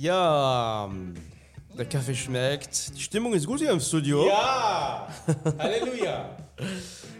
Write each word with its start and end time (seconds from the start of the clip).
Ja, 0.00 0.88
der 1.76 1.84
Kaffee 1.84 2.14
schmeckt. 2.14 2.96
Die 2.96 3.02
Stimmung 3.02 3.34
ist 3.34 3.46
gut 3.46 3.58
hier 3.58 3.70
im 3.70 3.80
Studio. 3.80 4.26
Ja! 4.28 5.06
Halleluja! 5.58 6.38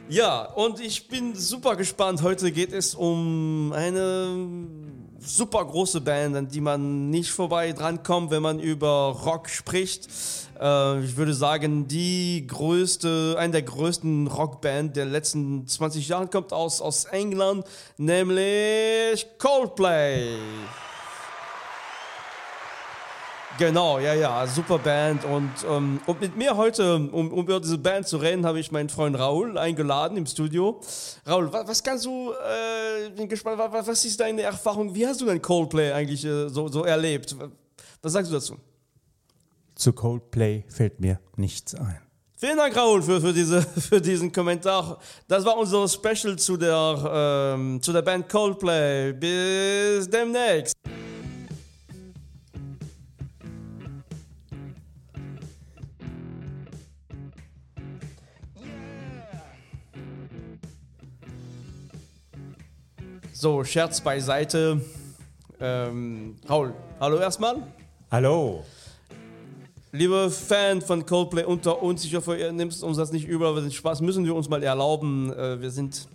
Ja, 0.09 0.45
und 0.45 0.81
ich 0.81 1.07
bin 1.07 1.35
super 1.35 1.77
gespannt. 1.77 2.23
Heute 2.23 2.51
geht 2.51 2.73
es 2.73 2.95
um 2.95 3.71
eine 3.77 4.67
super 5.19 5.63
große 5.63 6.01
Band, 6.01 6.35
an 6.35 6.49
die 6.49 6.63
man 6.63 7.11
nicht 7.11 7.31
vorbei 7.31 7.73
drankommt, 7.73 8.31
wenn 8.31 8.41
man 8.41 8.59
über 8.59 9.15
Rock 9.27 9.51
spricht. 9.51 10.09
Äh, 10.59 11.05
ich 11.05 11.19
würde 11.19 11.35
sagen, 11.35 11.87
die 11.87 12.47
größte, 12.47 13.37
eine 13.39 13.53
der 13.53 13.63
größten 13.63 14.27
Rockband 14.27 14.97
der 14.97 15.05
letzten 15.05 15.67
20 15.67 16.09
Jahre 16.09 16.29
kommt 16.29 16.55
aus, 16.55 16.81
aus 16.81 17.05
England, 17.05 17.67
nämlich 17.99 19.27
Coldplay. 19.37 20.39
Genau, 23.61 23.99
ja, 23.99 24.15
ja, 24.15 24.47
super 24.47 24.79
Band. 24.79 25.23
Und, 25.27 25.51
ähm, 25.69 26.01
und 26.07 26.19
mit 26.19 26.35
mir 26.35 26.57
heute, 26.57 26.95
um, 26.95 27.31
um 27.31 27.41
über 27.41 27.61
diese 27.61 27.77
Band 27.77 28.09
zu 28.09 28.17
reden, 28.17 28.47
habe 28.47 28.59
ich 28.59 28.73
meinen 28.73 28.89
Freund 28.89 29.19
Raul 29.19 29.59
eingeladen 29.59 30.17
im 30.17 30.25
Studio. 30.25 30.81
Raul, 31.29 31.53
was, 31.53 31.69
was 31.69 31.83
kannst 31.83 32.07
du, 32.07 32.33
äh, 32.33 33.11
bin 33.11 33.29
gespannt, 33.29 33.59
was, 33.59 33.87
was 33.87 34.03
ist 34.07 34.19
deine 34.19 34.41
Erfahrung? 34.41 34.95
Wie 34.95 35.07
hast 35.07 35.21
du 35.21 35.27
denn 35.27 35.43
Coldplay 35.43 35.93
eigentlich 35.93 36.25
äh, 36.25 36.49
so, 36.49 36.69
so 36.69 36.85
erlebt? 36.85 37.37
Was 38.01 38.15
sagst 38.15 38.31
du 38.31 38.37
dazu? 38.37 38.57
Zu 39.75 39.93
Coldplay 39.93 40.65
fällt 40.69 40.99
mir 40.99 41.21
nichts 41.37 41.75
ein. 41.75 42.01
Vielen 42.39 42.57
Dank, 42.57 42.75
Raul, 42.75 43.03
für, 43.03 43.21
für, 43.21 43.35
diese, 43.35 43.61
für 43.91 44.01
diesen 44.01 44.33
Kommentar. 44.33 44.99
Das 45.29 45.45
war 45.45 45.59
unser 45.59 45.87
Special 45.87 46.35
zu 46.37 46.57
der, 46.57 47.53
ähm, 47.55 47.83
zu 47.83 47.93
der 47.93 48.01
Band 48.01 48.27
Coldplay. 48.27 49.13
Bis 49.13 50.09
demnächst. 50.09 50.73
So, 63.41 63.65
Scherz 63.65 64.03
beiseite. 64.03 64.83
Ähm, 65.59 66.37
Raul, 66.47 66.75
hallo 67.01 67.17
erstmal. 67.17 67.57
Hallo! 68.11 68.67
Liebe 69.93 70.29
Fan 70.29 70.83
von 70.83 71.07
Coldplay 71.07 71.45
unter 71.45 71.83
uns, 71.83 72.05
ich 72.05 72.15
hoffe, 72.15 72.37
ihr 72.37 72.53
nehmt 72.53 72.83
uns 72.83 72.99
das 72.99 73.13
nicht 73.13 73.27
über, 73.27 73.59
den 73.59 73.73
Spaß 73.73 74.03
müssen 74.03 74.27
wir 74.27 74.35
uns 74.35 74.51
mal 74.51 74.63
erlauben. 74.63 75.33
Äh, 75.33 75.59
wir 75.59 75.71
sind 75.71 76.07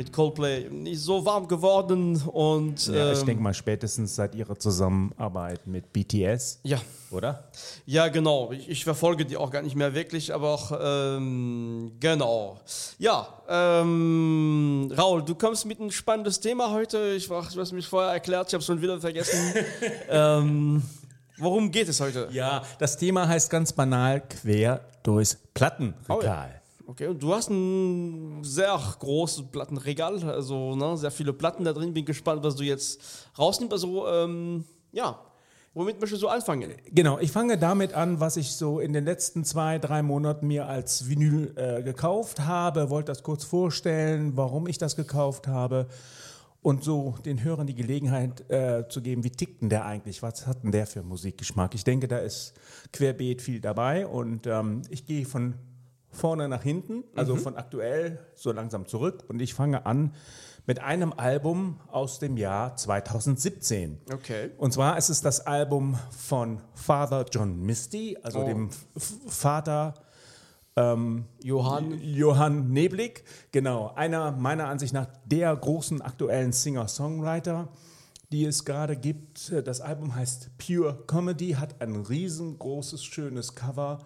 mit 0.00 0.14
Coldplay 0.14 0.70
nicht 0.70 0.98
so 0.98 1.26
warm 1.26 1.46
geworden 1.46 2.22
und. 2.22 2.86
Ja, 2.86 3.12
ich 3.12 3.20
ähm, 3.20 3.26
denke 3.26 3.42
mal 3.42 3.52
spätestens 3.52 4.16
seit 4.16 4.34
Ihrer 4.34 4.58
Zusammenarbeit 4.58 5.66
mit 5.66 5.92
BTS, 5.92 6.60
Ja, 6.62 6.78
oder? 7.10 7.44
ja, 7.84 8.08
genau. 8.08 8.50
Ich, 8.52 8.66
ich 8.70 8.82
verfolge 8.82 9.26
die 9.26 9.36
auch 9.36 9.50
gar 9.50 9.60
nicht 9.60 9.76
mehr 9.76 9.92
wirklich, 9.94 10.32
aber 10.32 10.54
auch, 10.54 10.72
ähm, 10.82 11.92
genau. 12.00 12.58
Ja, 12.98 13.28
ähm, 13.46 14.90
Raul, 14.96 15.22
du 15.22 15.34
kommst 15.34 15.66
mit 15.66 15.78
ein 15.80 15.90
spannendes 15.90 16.40
Thema 16.40 16.70
heute. 16.70 17.12
Ich 17.12 17.28
war, 17.28 17.46
du 17.52 17.60
hast 17.60 17.72
mich 17.72 17.86
vorher 17.86 18.10
erklärt, 18.10 18.48
ich 18.48 18.54
habe 18.54 18.60
es 18.60 18.66
schon 18.66 18.80
wieder 18.80 18.98
vergessen. 18.98 19.54
ähm, 20.08 20.82
worum 21.36 21.70
geht 21.70 21.90
es 21.90 22.00
heute? 22.00 22.26
Ja, 22.32 22.62
das 22.78 22.96
Thema 22.96 23.28
heißt 23.28 23.50
ganz 23.50 23.70
banal 23.74 24.22
quer 24.22 24.80
durchs 25.02 25.36
Plattenregal. 25.52 26.59
Okay, 26.90 27.06
und 27.06 27.22
du 27.22 27.32
hast 27.32 27.48
ein 27.50 28.42
sehr 28.42 28.76
großes 28.98 29.44
Plattenregal, 29.52 30.24
also 30.24 30.74
ne, 30.74 30.96
sehr 30.96 31.12
viele 31.12 31.32
Platten 31.32 31.62
da 31.62 31.72
drin. 31.72 31.94
Bin 31.94 32.04
gespannt, 32.04 32.42
was 32.42 32.56
du 32.56 32.64
jetzt 32.64 33.28
rausnimmst. 33.38 33.72
Also, 33.72 34.08
ähm, 34.08 34.64
ja, 34.90 35.20
womit 35.72 36.00
möchtest 36.00 36.20
du 36.20 36.26
anfangen? 36.26 36.72
Genau, 36.90 37.20
ich 37.20 37.30
fange 37.30 37.58
damit 37.58 37.94
an, 37.94 38.18
was 38.18 38.36
ich 38.36 38.56
so 38.56 38.80
in 38.80 38.92
den 38.92 39.04
letzten 39.04 39.44
zwei, 39.44 39.78
drei 39.78 40.02
Monaten 40.02 40.48
mir 40.48 40.66
als 40.66 41.08
Vinyl 41.08 41.52
äh, 41.54 41.84
gekauft 41.84 42.40
habe. 42.40 42.90
Wollte 42.90 43.12
das 43.12 43.22
kurz 43.22 43.44
vorstellen, 43.44 44.36
warum 44.36 44.66
ich 44.66 44.78
das 44.78 44.96
gekauft 44.96 45.46
habe. 45.46 45.86
Und 46.60 46.82
so 46.82 47.14
den 47.24 47.44
Hörern 47.44 47.68
die 47.68 47.76
Gelegenheit 47.76 48.50
äh, 48.50 48.88
zu 48.88 49.00
geben, 49.00 49.22
wie 49.22 49.30
tickt 49.30 49.62
denn 49.62 49.68
der 49.68 49.86
eigentlich? 49.86 50.24
Was 50.24 50.48
hat 50.48 50.64
denn 50.64 50.72
der 50.72 50.88
für 50.88 51.04
Musikgeschmack? 51.04 51.72
Ich 51.76 51.84
denke, 51.84 52.08
da 52.08 52.18
ist 52.18 52.52
querbeet 52.92 53.42
viel 53.42 53.60
dabei. 53.60 54.08
Und 54.08 54.48
ähm, 54.48 54.82
ich 54.90 55.06
gehe 55.06 55.24
von 55.24 55.54
vorne 56.10 56.48
nach 56.48 56.62
hinten, 56.62 57.04
also 57.14 57.36
von 57.36 57.56
aktuell 57.56 58.18
so 58.34 58.52
langsam 58.52 58.86
zurück. 58.86 59.24
Und 59.28 59.40
ich 59.40 59.54
fange 59.54 59.86
an 59.86 60.14
mit 60.66 60.80
einem 60.80 61.12
Album 61.12 61.80
aus 61.90 62.18
dem 62.18 62.36
Jahr 62.36 62.76
2017. 62.76 63.98
Okay. 64.12 64.50
Und 64.58 64.72
zwar 64.72 64.98
ist 64.98 65.08
es 65.08 65.20
das 65.20 65.46
Album 65.46 65.98
von 66.10 66.60
Father 66.74 67.24
John 67.30 67.60
Misty, 67.62 68.18
also 68.22 68.40
Oh. 68.40 68.44
dem 68.46 68.70
Vater 69.28 69.94
Johann. 70.76 71.98
Johann 72.00 72.70
Neblig. 72.70 73.24
Genau, 73.52 73.92
einer 73.96 74.32
meiner 74.32 74.68
Ansicht 74.68 74.94
nach 74.94 75.08
der 75.26 75.54
großen 75.54 76.00
aktuellen 76.00 76.52
Singer-Songwriter, 76.52 77.68
die 78.32 78.46
es 78.46 78.64
gerade 78.64 78.96
gibt. 78.96 79.52
Das 79.66 79.82
Album 79.82 80.14
heißt 80.14 80.50
Pure 80.56 81.04
Comedy, 81.06 81.50
hat 81.52 81.82
ein 81.82 81.96
riesengroßes, 81.96 83.04
schönes 83.04 83.54
Cover 83.54 83.98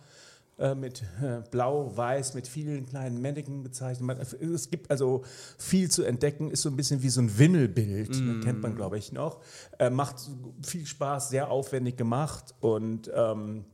mit 0.74 1.02
äh, 1.22 1.42
blau-weiß, 1.50 2.34
mit 2.34 2.46
vielen 2.46 2.86
kleinen 2.86 3.20
Mannequin 3.20 3.62
bezeichnet. 3.62 4.18
Es 4.20 4.70
gibt 4.70 4.90
also 4.90 5.24
viel 5.58 5.90
zu 5.90 6.04
entdecken, 6.04 6.50
ist 6.50 6.62
so 6.62 6.68
ein 6.68 6.76
bisschen 6.76 7.02
wie 7.02 7.08
so 7.08 7.20
ein 7.20 7.38
Wimmelbild, 7.38 8.20
ne, 8.20 8.40
kennt 8.40 8.62
man 8.62 8.76
glaube 8.76 8.98
ich 8.98 9.12
noch. 9.12 9.40
Äh, 9.78 9.90
macht 9.90 10.16
viel 10.62 10.86
Spaß, 10.86 11.30
sehr 11.30 11.50
aufwendig 11.50 11.96
gemacht 11.96 12.54
und 12.60 13.10
ähm, 13.14 13.64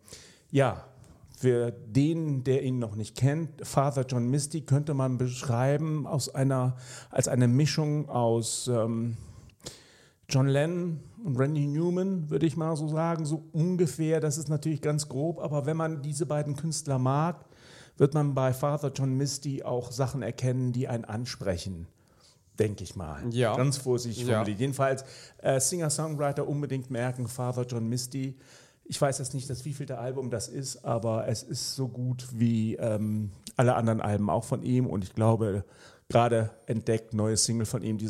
ja, 0.51 0.85
für 1.41 1.71
den, 1.71 2.45
der 2.45 2.63
ihn 2.63 2.79
noch 2.79 2.97
nicht 2.97 3.17
kennt, 3.17 3.67
Father 3.67 4.05
John 4.07 4.29
Misty 4.29 4.61
könnte 4.61 4.93
man 4.93 5.17
beschreiben 5.17 6.07
aus 6.07 6.29
einer, 6.35 6.77
als 7.11 7.29
eine 7.29 7.49
Mischung 7.49 8.11
aus 8.11 8.69
ähm, 8.69 9.17
John 10.31 10.47
Lennon 10.49 11.01
und 11.25 11.37
Randy 11.37 11.67
Newman, 11.67 12.31
würde 12.31 12.47
ich 12.47 12.57
mal 12.57 12.77
so 12.77 12.89
sagen, 12.89 13.25
so 13.27 13.43
ungefähr. 13.53 14.21
Das 14.21 14.39
ist 14.39 14.49
natürlich 14.49 14.81
ganz 14.81 15.09
grob, 15.09 15.39
aber 15.41 15.67
wenn 15.67 15.77
man 15.77 16.03
diese 16.03 16.25
beiden 16.27 16.57
Künstler 16.57 16.99
mag, 16.99 17.45
wird 17.97 18.15
man 18.15 18.35
bei 18.35 18.53
Father 18.55 18.91
John 18.95 19.15
Misty 19.17 19.63
auch 19.63 19.93
Sachen 19.93 20.23
erkennen, 20.23 20.73
die 20.73 20.89
einen 20.89 21.05
ansprechen. 21.05 21.87
Denke 22.59 22.85
ich 22.85 22.95
mal. 22.97 23.23
Ja. 23.31 23.57
Ganz 23.57 23.77
vorsichtig 23.79 24.27
Ja. 24.27 24.35
formuliert. 24.37 24.61
Jedenfalls 24.61 25.05
äh, 25.39 25.59
Singer-Songwriter 25.61 26.47
unbedingt 26.47 26.91
merken, 26.91 27.27
Father 27.27 27.65
John 27.67 27.89
Misty. 27.89 28.37
Ich 28.85 29.01
weiß 29.01 29.19
jetzt 29.19 29.35
nicht, 29.35 29.49
das 29.49 29.65
wievielte 29.65 29.99
Album 29.99 30.31
das 30.31 30.49
ist, 30.49 30.85
aber 30.85 31.29
es 31.29 31.43
ist 31.43 31.75
so 31.75 31.89
gut 31.89 32.27
wie 32.33 32.75
ähm, 32.77 33.31
alle 33.57 33.75
anderen 33.75 34.01
Alben 34.01 34.29
auch 34.31 34.45
von 34.45 34.63
ihm 34.63 34.87
und 34.87 35.05
ich 35.05 35.15
glaube, 35.15 35.65
gerade 36.11 36.51
entdeckt 36.67 37.15
neue 37.15 37.37
Single 37.37 37.67
von 37.67 37.83
ihm, 37.83 37.97
die 37.97 38.09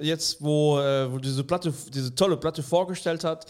Jetzt, 0.00 0.40
wo, 0.40 0.78
äh, 0.78 1.10
wo 1.10 1.18
diese 1.18 1.42
Platte, 1.42 1.72
diese 1.92 2.14
tolle 2.14 2.36
Platte 2.36 2.62
vorgestellt 2.62 3.24
hat, 3.24 3.46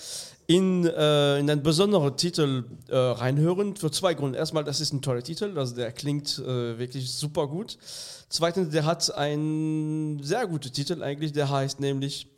in, 0.47 0.87
äh, 0.87 1.39
in 1.39 1.51
einen 1.51 1.63
besonderen 1.63 2.17
Titel 2.17 2.65
äh, 2.89 2.97
reinhören. 2.97 3.77
Für 3.77 3.91
zwei 3.91 4.15
Gründe. 4.15 4.39
Erstmal, 4.39 4.65
das 4.65 4.81
ist 4.81 4.95
ein 4.95 5.03
toller 5.03 5.23
Titel, 5.23 5.59
also 5.59 5.75
der 5.75 5.93
klingt 5.93 6.39
äh, 6.39 6.79
wirklich 6.79 7.13
super 7.13 7.47
gut. 7.47 7.77
Zweitens, 8.31 8.71
der 8.71 8.87
hat 8.87 9.15
einen 9.15 10.23
sehr 10.23 10.47
guten 10.47 10.73
Titel 10.73 11.03
eigentlich, 11.03 11.33
der 11.33 11.51
heißt 11.51 11.81
nämlich 11.81 12.29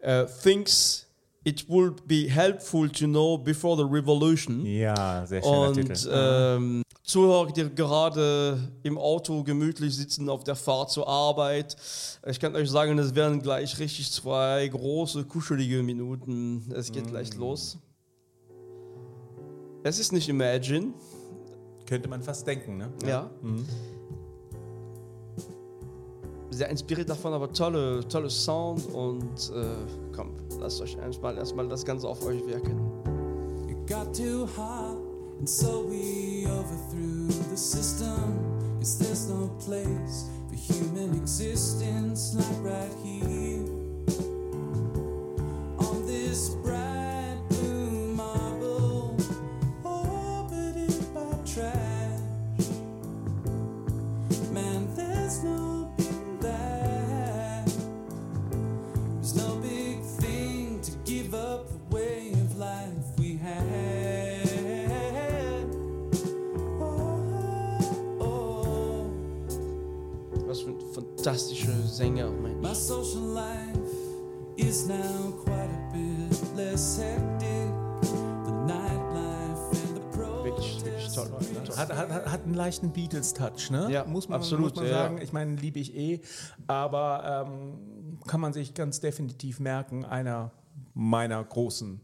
äh, 0.00 0.26
Things 0.42 1.06
It 1.44 1.68
Would 1.68 2.06
Be 2.06 2.28
Helpful 2.28 2.88
to 2.90 3.06
Know 3.06 3.38
Before 3.38 3.76
the 3.76 3.84
Revolution. 3.90 4.64
Ja, 4.66 5.24
sehr 5.26 5.42
schöner 5.42 5.68
Und 5.68 5.74
Titel. 5.74 6.10
ähm, 6.12 6.82
Zuhörer, 7.04 7.52
die 7.52 7.68
gerade 7.74 8.58
im 8.82 8.96
Auto 8.96 9.42
gemütlich 9.44 9.94
sitzen 9.94 10.30
auf 10.30 10.42
der 10.42 10.56
Fahrt 10.56 10.90
zur 10.90 11.06
Arbeit, 11.06 11.76
ich 12.26 12.40
kann 12.40 12.56
euch 12.56 12.70
sagen, 12.70 12.98
es 12.98 13.14
werden 13.14 13.42
gleich 13.42 13.78
richtig 13.78 14.10
zwei 14.10 14.66
große, 14.68 15.24
kuschelige 15.24 15.82
Minuten. 15.82 16.64
Es 16.74 16.90
geht 16.90 17.04
Mm. 17.04 17.10
gleich 17.10 17.34
los. 17.36 17.76
Es 19.82 19.98
ist 19.98 20.12
nicht 20.12 20.28
Imagine, 20.30 20.94
Könnte 21.86 22.08
man 22.08 22.22
fast 22.22 22.46
denken, 22.46 22.78
ne? 22.78 22.90
ja. 23.06 23.30
Sehr 26.50 26.70
inspiriert 26.70 27.10
davon, 27.10 27.34
aber 27.34 27.52
tolle, 27.52 28.08
tolle 28.08 28.30
Sound 28.30 28.86
und 28.94 29.52
äh, 29.54 29.66
komm, 30.16 30.30
lasst 30.58 30.80
euch 30.80 30.96
erstmal 30.96 31.36
erstmal 31.36 31.68
das 31.68 31.84
Ganze 31.84 32.08
auf 32.08 32.24
euch 32.24 32.46
wirken. 32.46 32.80
It 33.68 33.76
got 33.86 34.16
too 34.16 34.46
hot, 34.56 34.96
and 35.38 35.46
so 35.46 35.84
we 35.90 36.33
overthrew 36.46 37.28
the 37.50 37.56
system. 37.56 38.78
Cause 38.78 38.98
there's 38.98 39.28
no 39.28 39.48
place 39.60 40.28
for 40.48 40.56
human 40.56 41.14
existence 41.14 42.34
like 42.34 42.72
right 42.72 42.92
here. 43.02 43.73
Toll. 81.14 81.28
protests. 81.28 81.78
Hat, 81.78 81.94
hat, 81.94 82.26
hat 82.26 82.42
einen 82.44 82.54
leichten 82.54 82.92
Beatles-Touch, 82.92 83.70
ne? 83.70 83.88
Ja, 83.90 84.04
muss 84.04 84.28
man, 84.28 84.38
absolut, 84.38 84.74
muss 84.74 84.76
man 84.76 84.88
sagen. 84.88 85.16
ja. 85.18 85.22
Ich 85.22 85.32
meine, 85.32 85.56
liebe 85.56 85.78
ich 85.78 85.94
eh. 85.94 86.20
Aber 86.66 87.46
ähm, 87.46 88.18
kann 88.26 88.40
man 88.40 88.52
sich 88.52 88.74
ganz 88.74 89.00
definitiv 89.00 89.60
merken, 89.60 90.04
einer 90.04 90.52
meiner 90.94 91.42
großen 91.42 92.00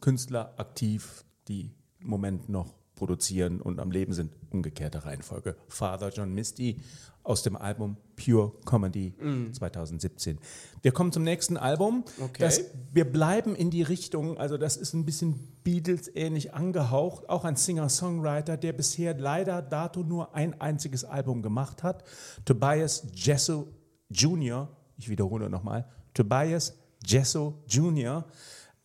Künstler 0.00 0.54
aktiv, 0.56 1.24
die 1.48 1.74
im 2.00 2.08
Moment 2.08 2.48
noch 2.48 2.74
produzieren 2.94 3.60
und 3.60 3.80
am 3.80 3.90
Leben 3.90 4.12
sind. 4.12 4.32
Umgekehrte 4.50 5.04
Reihenfolge. 5.04 5.56
Father 5.68 6.10
John 6.10 6.32
Misty 6.32 6.80
aus 7.24 7.42
dem 7.42 7.56
Album 7.56 7.96
Pure 8.16 8.52
Comedy 8.66 9.14
2017. 9.52 10.38
Wir 10.82 10.92
kommen 10.92 11.10
zum 11.10 11.24
nächsten 11.24 11.56
Album. 11.56 12.04
Okay. 12.20 12.38
Das, 12.38 12.60
wir 12.92 13.10
bleiben 13.10 13.56
in 13.56 13.70
die 13.70 13.82
Richtung, 13.82 14.38
also 14.38 14.58
das 14.58 14.76
ist 14.76 14.92
ein 14.92 15.06
bisschen 15.06 15.40
Beatles-ähnlich 15.64 16.52
angehaucht. 16.52 17.28
Auch 17.30 17.44
ein 17.44 17.56
Singer-Songwriter, 17.56 18.58
der 18.58 18.74
bisher 18.74 19.18
leider 19.18 19.62
dato 19.62 20.02
nur 20.02 20.34
ein 20.34 20.60
einziges 20.60 21.04
Album 21.04 21.42
gemacht 21.42 21.82
hat. 21.82 22.04
Tobias 22.44 23.06
Jesso 23.14 23.68
Jr., 24.10 24.68
ich 24.98 25.08
wiederhole 25.08 25.48
nochmal, 25.48 25.88
Tobias 26.12 26.74
Jesso 27.04 27.64
Jr., 27.66 28.26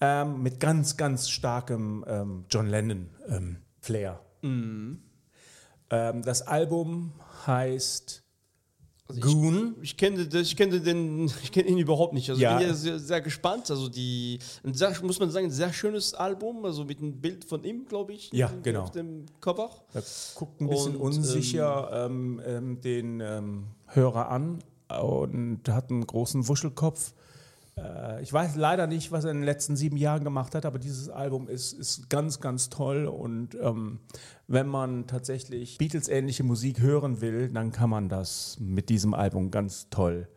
ähm, 0.01 0.41
mit 0.41 0.61
ganz, 0.61 0.95
ganz 0.95 1.29
starkem 1.29 2.05
ähm, 2.07 2.45
John 2.49 2.67
Lennon-Flair. 2.67 3.37
Ähm, 3.37 3.57
das 5.89 6.41
Album 6.43 7.13
heißt 7.47 8.23
Goon. 9.19 9.75
Ich 9.81 9.97
kenne, 9.97 10.27
das- 10.27 10.43
ich 10.43 10.55
kenne 10.55 10.79
den, 10.79 11.25
ich 11.41 11.51
kenne 11.51 11.67
ihn 11.67 11.79
überhaupt 11.79 12.13
nicht. 12.13 12.29
Also 12.29 12.39
Ja. 12.39 12.53
ich 12.53 12.59
bin 12.59 12.67
ja 12.67 12.73
sehr, 12.75 12.99
sehr 12.99 13.21
gespannt. 13.21 13.71
Also 13.71 13.89
die, 13.89 14.37
ein 14.63 14.75
sehr, 14.75 14.93
muss 15.01 15.19
man 15.19 15.31
sagen, 15.31 15.47
ein 15.47 15.51
sehr 15.51 15.73
schönes 15.73 16.13
Album, 16.13 16.63
also 16.63 16.85
mit 16.85 16.99
einem 16.99 17.19
Bild 17.19 17.43
von 17.43 17.63
ihm, 17.63 17.85
glaube 17.87 18.13
ich. 18.13 18.29
Ja, 18.31 18.49
irgendwie 18.49 18.69
genau. 18.69 18.83
Auf 18.83 18.91
dem 18.91 19.25
Cover. 19.41 19.71
Er 19.93 20.03
guckt 20.35 20.61
ein 20.61 20.69
bisschen 20.69 20.95
Und, 20.95 21.01
unsicher 21.17 22.05
ähm, 22.05 22.39
ähm, 22.45 22.81
den 22.81 23.19
ähm, 23.19 23.63
Hörer 23.87 24.29
an 24.29 24.59
und 25.01 25.67
hat 25.69 25.89
einen 25.89 26.05
großen 26.05 26.47
Wuschelkopf. 26.47 27.13
Äh, 27.83 28.21
ich 28.21 28.31
weiß 28.31 28.55
leider 28.55 28.87
nicht, 28.87 29.11
was 29.11 29.25
er 29.25 29.31
in 29.31 29.37
den 29.37 29.45
letzten 29.45 29.75
sieben 29.75 29.97
Jahren 29.97 30.23
gemacht 30.23 30.55
hat, 30.55 30.65
aber 30.65 30.79
dieses 30.79 31.09
Album 31.09 31.47
ist, 31.47 31.73
ist 31.73 32.09
ganz, 32.09 32.39
ganz 32.39 32.69
toll. 32.69 33.05
Und 33.05 33.55
ähm, 33.61 33.99
wenn 34.47 34.67
man 34.67 35.07
tatsächlich 35.07 35.77
Beatles-ähnliche 35.77 36.43
Musik 36.43 36.81
hören 36.81 37.21
will, 37.21 37.49
dann 37.49 37.71
kann 37.71 37.89
man 37.89 38.09
das 38.09 38.57
mit 38.59 38.89
diesem 38.89 39.13
Album 39.13 39.51
ganz 39.51 39.89
toll 39.89 40.27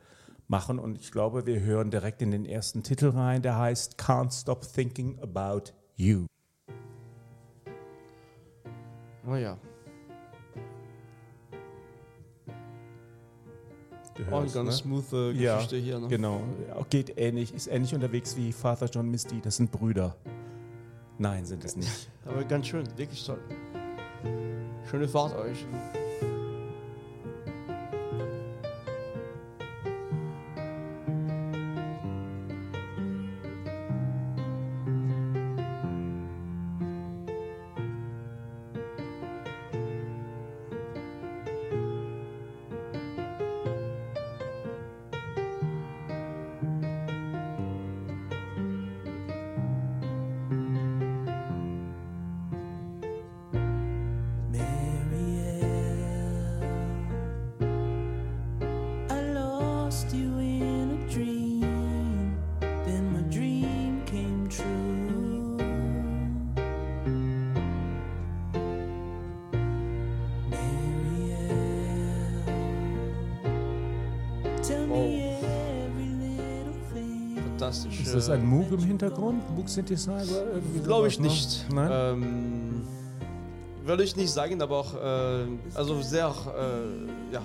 machen. 0.49 0.79
Und 0.79 0.99
ich 0.99 1.11
glaube, 1.11 1.47
wir 1.47 1.61
hören 1.61 1.91
direkt 1.91 2.23
in 2.23 2.31
den 2.31 2.45
ersten 2.45 2.83
Titel 2.83 3.09
rein, 3.09 3.43
der 3.43 3.59
heißt 3.59 4.01
Can't 4.01 4.39
Stop 4.39 4.71
Thinking 4.73 5.19
About 5.21 5.73
You. 5.97 6.27
Oh 9.27 9.37
ja. 9.37 9.57
Du 14.15 14.23
Oh, 14.31 14.37
eine 14.39 14.51
ganz 14.51 14.55
ne? 14.55 14.73
smooth 14.73 15.13
äh, 15.13 15.31
Ja, 15.33 15.55
Geschichte 15.57 15.77
hier. 15.77 15.99
Ne? 15.99 16.09
Genau, 16.09 16.43
geht 16.91 17.17
ähnlich, 17.19 17.55
ist 17.55 17.67
ähnlich 17.69 17.95
unterwegs 17.95 18.37
wie 18.37 18.53
Father 18.53 18.87
John 18.87 19.11
Misty. 19.11 19.41
Das 19.41 19.57
sind 19.57 19.71
Brüder. 19.71 20.17
Nein, 21.19 21.45
sind 21.45 21.65
es 21.65 21.77
nicht. 21.77 22.11
Aber 22.27 22.45
ganz 22.45 22.67
schön, 22.67 22.87
wirklich 22.97 23.25
toll. 23.25 23.39
Schöne 24.91 25.09
Fahrt 25.09 25.37
euch. 25.37 25.65
Ist 78.23 78.29
das 78.29 78.39
ein 78.39 78.47
Moog 78.47 78.71
im 78.71 78.79
Hintergrund? 78.79 79.43
Moog 79.57 79.69
Synthesizer? 79.69 80.45
Glaube 80.85 81.09
ich 81.09 81.19
ne? 81.19 81.27
nicht. 81.27 81.67
Nein? 81.75 81.91
Ähm, 81.93 82.83
würde 83.85 84.05
ich 84.05 84.15
nicht 84.15 84.31
sagen, 84.31 84.63
aber 84.63 84.79
auch, 84.79 84.95
äh, 84.95 85.45
also 85.75 86.01
sehr, 86.03 86.29
äh, 86.29 87.35
ja, 87.35 87.43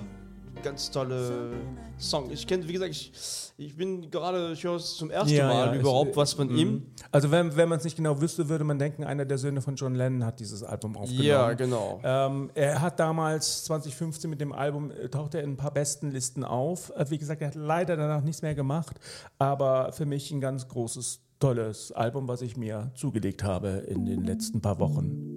ganz 0.63 0.91
tolle 0.91 1.51
Song. 1.97 2.29
Ich 2.31 2.45
kenne, 2.47 2.67
wie 2.67 2.73
gesagt, 2.73 2.91
ich, 2.91 3.11
ich 3.57 3.75
bin 3.75 4.09
gerade, 4.11 4.51
ich 4.53 4.63
höre 4.63 4.75
es 4.75 4.95
zum 4.95 5.09
ersten 5.09 5.33
Ja, 5.33 5.47
Mal 5.47 5.75
ja, 5.75 5.79
überhaupt 5.81 6.11
es- 6.11 6.17
was 6.17 6.33
von 6.33 6.49
ihm. 6.55 6.85
Also 7.11 7.31
wenn, 7.31 7.55
wenn 7.55 7.69
man 7.69 7.77
es 7.79 7.83
nicht 7.83 7.95
genau 7.97 8.19
wüsste, 8.21 8.49
würde 8.49 8.63
man 8.63 8.77
denken, 8.79 9.03
einer 9.03 9.25
der 9.25 9.37
Söhne 9.37 9.61
von 9.61 9.75
John 9.75 9.95
Lennon 9.95 10.25
hat 10.25 10.39
dieses 10.39 10.63
Album 10.63 10.95
aufgenommen. 10.97 11.25
Ja, 11.27 11.53
genau. 11.53 11.99
Ähm, 12.03 12.51
er 12.53 12.81
hat 12.81 12.99
damals 12.99 13.63
2015 13.65 14.29
mit 14.29 14.41
dem 14.41 14.51
Album, 14.53 14.91
äh, 14.91 15.09
taucht 15.09 15.33
er 15.35 15.43
in 15.43 15.51
ein 15.51 15.57
paar 15.57 15.71
besten 15.73 16.11
Listen 16.11 16.43
auf. 16.43 16.91
Äh, 16.95 17.05
wie 17.09 17.17
gesagt, 17.17 17.41
er 17.41 17.47
hat 17.47 17.55
leider 17.55 17.95
danach 17.97 18.21
nichts 18.23 18.41
mehr 18.41 18.55
gemacht, 18.55 18.97
aber 19.39 19.91
für 19.93 20.05
mich 20.05 20.31
ein 20.31 20.41
ganz 20.41 20.67
großes, 20.67 21.21
tolles 21.39 21.91
Album, 21.91 22.27
was 22.27 22.41
ich 22.41 22.57
mir 22.57 22.91
zugelegt 22.95 23.43
habe 23.43 23.69
in 23.87 24.05
den 24.05 24.23
letzten 24.23 24.59
paar 24.59 24.79
Wochen. 24.79 25.36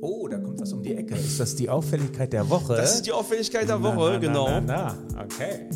Oh, 0.00 0.28
da 0.28 0.38
kommt 0.38 0.60
was 0.60 0.72
um 0.72 0.82
die 0.82 0.94
Ecke. 0.94 1.14
Ist 1.14 1.40
das 1.40 1.56
die 1.56 1.68
Auffälligkeit 1.68 2.32
der 2.32 2.48
Woche? 2.48 2.76
Das 2.76 2.94
ist 2.94 3.06
die 3.06 3.12
Auffälligkeit 3.12 3.68
der 3.68 3.82
Woche, 3.82 3.96
Na, 3.96 4.10
na, 4.10 4.18
genau. 4.18 4.48
Na, 4.48 4.60
na, 4.60 4.98
na. 5.12 5.24
Okay. 5.24 5.68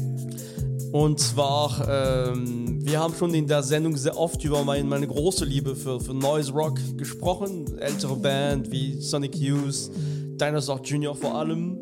Und 0.93 1.19
zwar, 1.19 1.89
ähm, 1.89 2.85
wir 2.85 3.01
haben 3.01 3.15
schon 3.15 3.33
in 3.35 3.47
der 3.49 3.63
Sendung 3.63 3.97
sehr 3.97 4.17
oft 4.17 4.45
über 4.45 4.63
mein, 4.63 4.89
meine 4.89 5.09
große 5.09 5.45
Liebe 5.45 5.75
für, 5.75 5.99
für 5.99 6.15
Noise 6.15 6.53
Rock 6.53 6.79
gesprochen. 6.97 7.79
Ältere 7.79 8.15
Band 8.15 8.71
wie 8.71 9.01
Sonic 9.01 9.35
Youth, 9.37 9.91
Dinosaur 10.39 10.81
Jr. 10.83 11.17
vor 11.17 11.35
allem. 11.35 11.79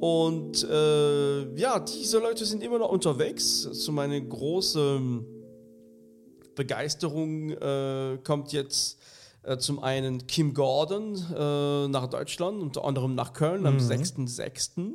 Und 0.00 0.64
äh, 0.64 1.54
ja, 1.54 1.78
diese 1.78 2.18
Leute 2.18 2.44
sind 2.44 2.62
immer 2.64 2.80
noch 2.80 2.90
unterwegs. 2.90 3.68
Zu 3.72 3.92
meiner 3.92 4.20
großen 4.20 5.24
Begeisterung 6.56 7.50
äh, 7.50 8.18
kommt 8.24 8.52
jetzt 8.52 8.98
zum 9.58 9.82
einen 9.82 10.26
Kim 10.26 10.54
Gordon 10.54 11.14
äh, 11.36 11.88
nach 11.88 12.06
Deutschland, 12.08 12.62
unter 12.62 12.84
anderem 12.84 13.14
nach 13.14 13.32
Köln 13.32 13.66
am 13.66 13.78
6.6. 13.78 14.92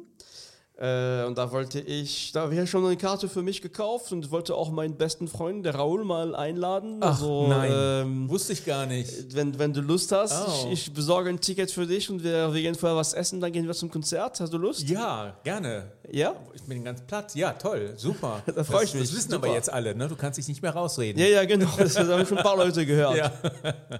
Äh, 0.79 1.25
und 1.25 1.35
da 1.39 1.51
wollte 1.51 1.79
ich, 1.79 2.31
da 2.33 2.51
wäre 2.51 2.67
schon 2.67 2.85
eine 2.85 2.97
Karte 2.97 3.27
für 3.27 3.41
mich 3.41 3.63
gekauft 3.63 4.11
und 4.11 4.29
wollte 4.29 4.53
auch 4.53 4.69
meinen 4.69 4.95
besten 4.95 5.27
Freund, 5.27 5.65
der 5.65 5.73
Raoul, 5.73 6.05
mal 6.05 6.35
einladen. 6.35 6.97
Ach, 7.01 7.13
also, 7.19 7.47
nein. 7.47 7.71
Ähm, 7.73 8.29
Wusste 8.29 8.53
ich 8.53 8.63
gar 8.63 8.85
nicht. 8.85 9.35
wenn, 9.35 9.57
wenn 9.57 9.73
du 9.73 9.81
Lust 9.81 10.11
hast, 10.11 10.35
Oh. 10.47 10.67
ich, 10.71 10.87
ich 10.87 10.93
besorge 10.93 11.31
ein 11.31 11.41
Ticket 11.41 11.71
für 11.71 11.87
dich 11.87 12.11
und 12.11 12.23
wir, 12.23 12.53
wir 12.53 12.61
gehen 12.61 12.75
vorher 12.75 12.95
was 12.95 13.13
essen, 13.15 13.41
dann 13.41 13.51
gehen 13.51 13.65
wir 13.65 13.73
zum 13.73 13.89
Konzert. 13.89 14.39
Hast 14.39 14.53
du 14.53 14.59
Lust? 14.59 14.87
Ja, 14.87 15.35
gerne. 15.43 15.93
Ja? 16.11 16.35
Ich 16.53 16.61
bin 16.61 16.83
ganz 16.83 17.01
platt. 17.01 17.33
Ja, 17.33 17.53
toll, 17.53 17.95
super. 17.97 18.43
Da 18.55 18.63
freu 18.63 18.83
ich 18.83 18.91
das, 18.91 18.99
mich. 18.99 19.09
Das 19.09 19.17
wissen 19.17 19.31
Super. 19.31 19.47
aber 19.47 19.55
jetzt 19.55 19.73
alle, 19.73 19.95
ne? 19.95 20.07
Du 20.07 20.15
kannst 20.15 20.37
dich 20.37 20.47
nicht 20.47 20.61
mehr 20.61 20.75
rausreden. 20.75 21.19
Ja, 21.19 21.27
ja, 21.27 21.45
genau. 21.45 21.69
Das 21.75 21.97
haben 21.97 22.23
schon 22.23 22.37
ein 22.37 22.43
paar 22.43 22.55
Leute 22.57 22.85
gehört. 22.85 23.17
Ja. 23.17 23.31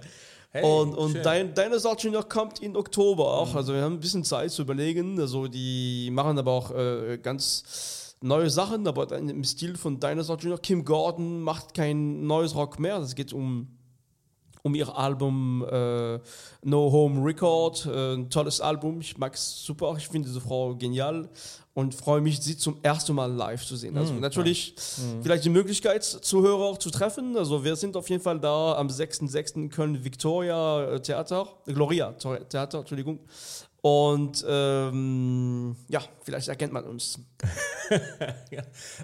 Hey, 0.49 0.63
Und, 0.63 0.95
und 0.95 1.11
schön. 1.11 1.23
dein, 1.23 1.53
deine 1.53 1.77
noch 2.11 2.29
kommt 2.29 2.59
in 2.59 2.75
Oktober 2.75 3.25
auch. 3.25 3.53
Also 3.55 3.73
wir 3.73 3.81
haben 3.81 3.93
ein 3.95 3.99
bisschen 3.99 4.23
Zeit 4.23 4.51
zu 4.51 4.61
überlegen. 4.61 5.19
Also 5.19 5.47
die 5.47 6.09
machen 6.11 6.37
aber 6.39 6.51
auch 6.51 6.71
äh, 6.71 7.17
ganz 7.21 8.15
neue 8.21 8.49
Sachen, 8.49 8.87
aber 8.87 9.11
im 9.11 9.43
Stil 9.43 9.75
von 9.75 9.99
Dinosaur 9.99 10.37
Jr. 10.37 10.57
Kim 10.57 10.85
Gordon 10.85 11.41
macht 11.41 11.73
kein 11.73 12.25
neues 12.25 12.55
Rock 12.55 12.79
mehr. 12.79 12.97
Es 12.97 13.13
geht 13.15 13.33
um, 13.33 13.76
um 14.67 14.75
ihr 14.75 14.95
Album 14.95 15.65
äh, 15.69 16.19
No 16.63 16.91
Home 16.91 17.25
Record. 17.25 17.86
Äh, 17.86 18.13
ein 18.15 18.29
tolles 18.29 18.62
Album. 18.62 19.01
Ich 19.01 19.17
mag 19.17 19.33
es 19.33 19.63
super. 19.65 19.95
Ich 19.97 20.07
finde 20.07 20.27
diese 20.27 20.41
Frau 20.41 20.75
genial. 20.75 21.29
und 21.74 21.93
freue 21.93 22.21
mich, 22.21 22.39
sie 22.39 22.57
zum 22.57 22.77
ersten 22.81 23.13
Mal 23.13 23.31
live 23.31 23.63
zu 23.63 23.75
sehen. 23.75 23.95
Also 23.97 24.12
natürlich 24.13 24.74
vielleicht 25.21 25.45
die 25.45 25.50
Möglichkeit, 25.51 26.03
Zuhörer 26.03 26.65
auch 26.65 26.79
zu 26.79 26.89
treffen. 26.89 27.38
Also 27.38 27.63
wir 27.63 27.75
sind 27.75 27.95
auf 27.95 28.09
jeden 28.09 28.24
Fall 28.24 28.39
da 28.39 28.75
am 28.75 28.88
6.6. 28.88 29.69
Köln 29.69 30.03
Victoria 30.03 30.93
äh, 30.93 31.00
Theater, 31.00 31.47
Gloria 31.67 32.13
Theater, 32.13 32.79
Entschuldigung. 32.79 33.19
Und 33.81 34.43
ähm, 34.48 35.75
ja, 35.88 36.01
vielleicht 36.24 36.48
erkennt 36.48 36.74
man 36.74 36.84
uns. 36.86 37.19
ja. 38.51 38.63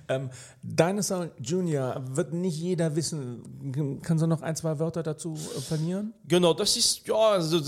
ähm, 0.10 0.32
Dinosaur 0.64 1.30
Junior 1.40 2.04
wird 2.10 2.34
nicht 2.34 2.58
jeder 2.58 2.96
wissen. 2.96 4.00
Kannst 4.02 4.24
du 4.24 4.28
noch 4.28 4.42
ein, 4.42 4.56
zwei 4.56 4.78
Wörter 4.80 5.04
dazu 5.04 5.36
äh, 5.36 5.62
verlieren? 5.62 6.14
Genau, 6.28 6.54
das 6.54 6.76
ist, 6.76 7.08
ja, 7.08 7.16
also, 7.16 7.60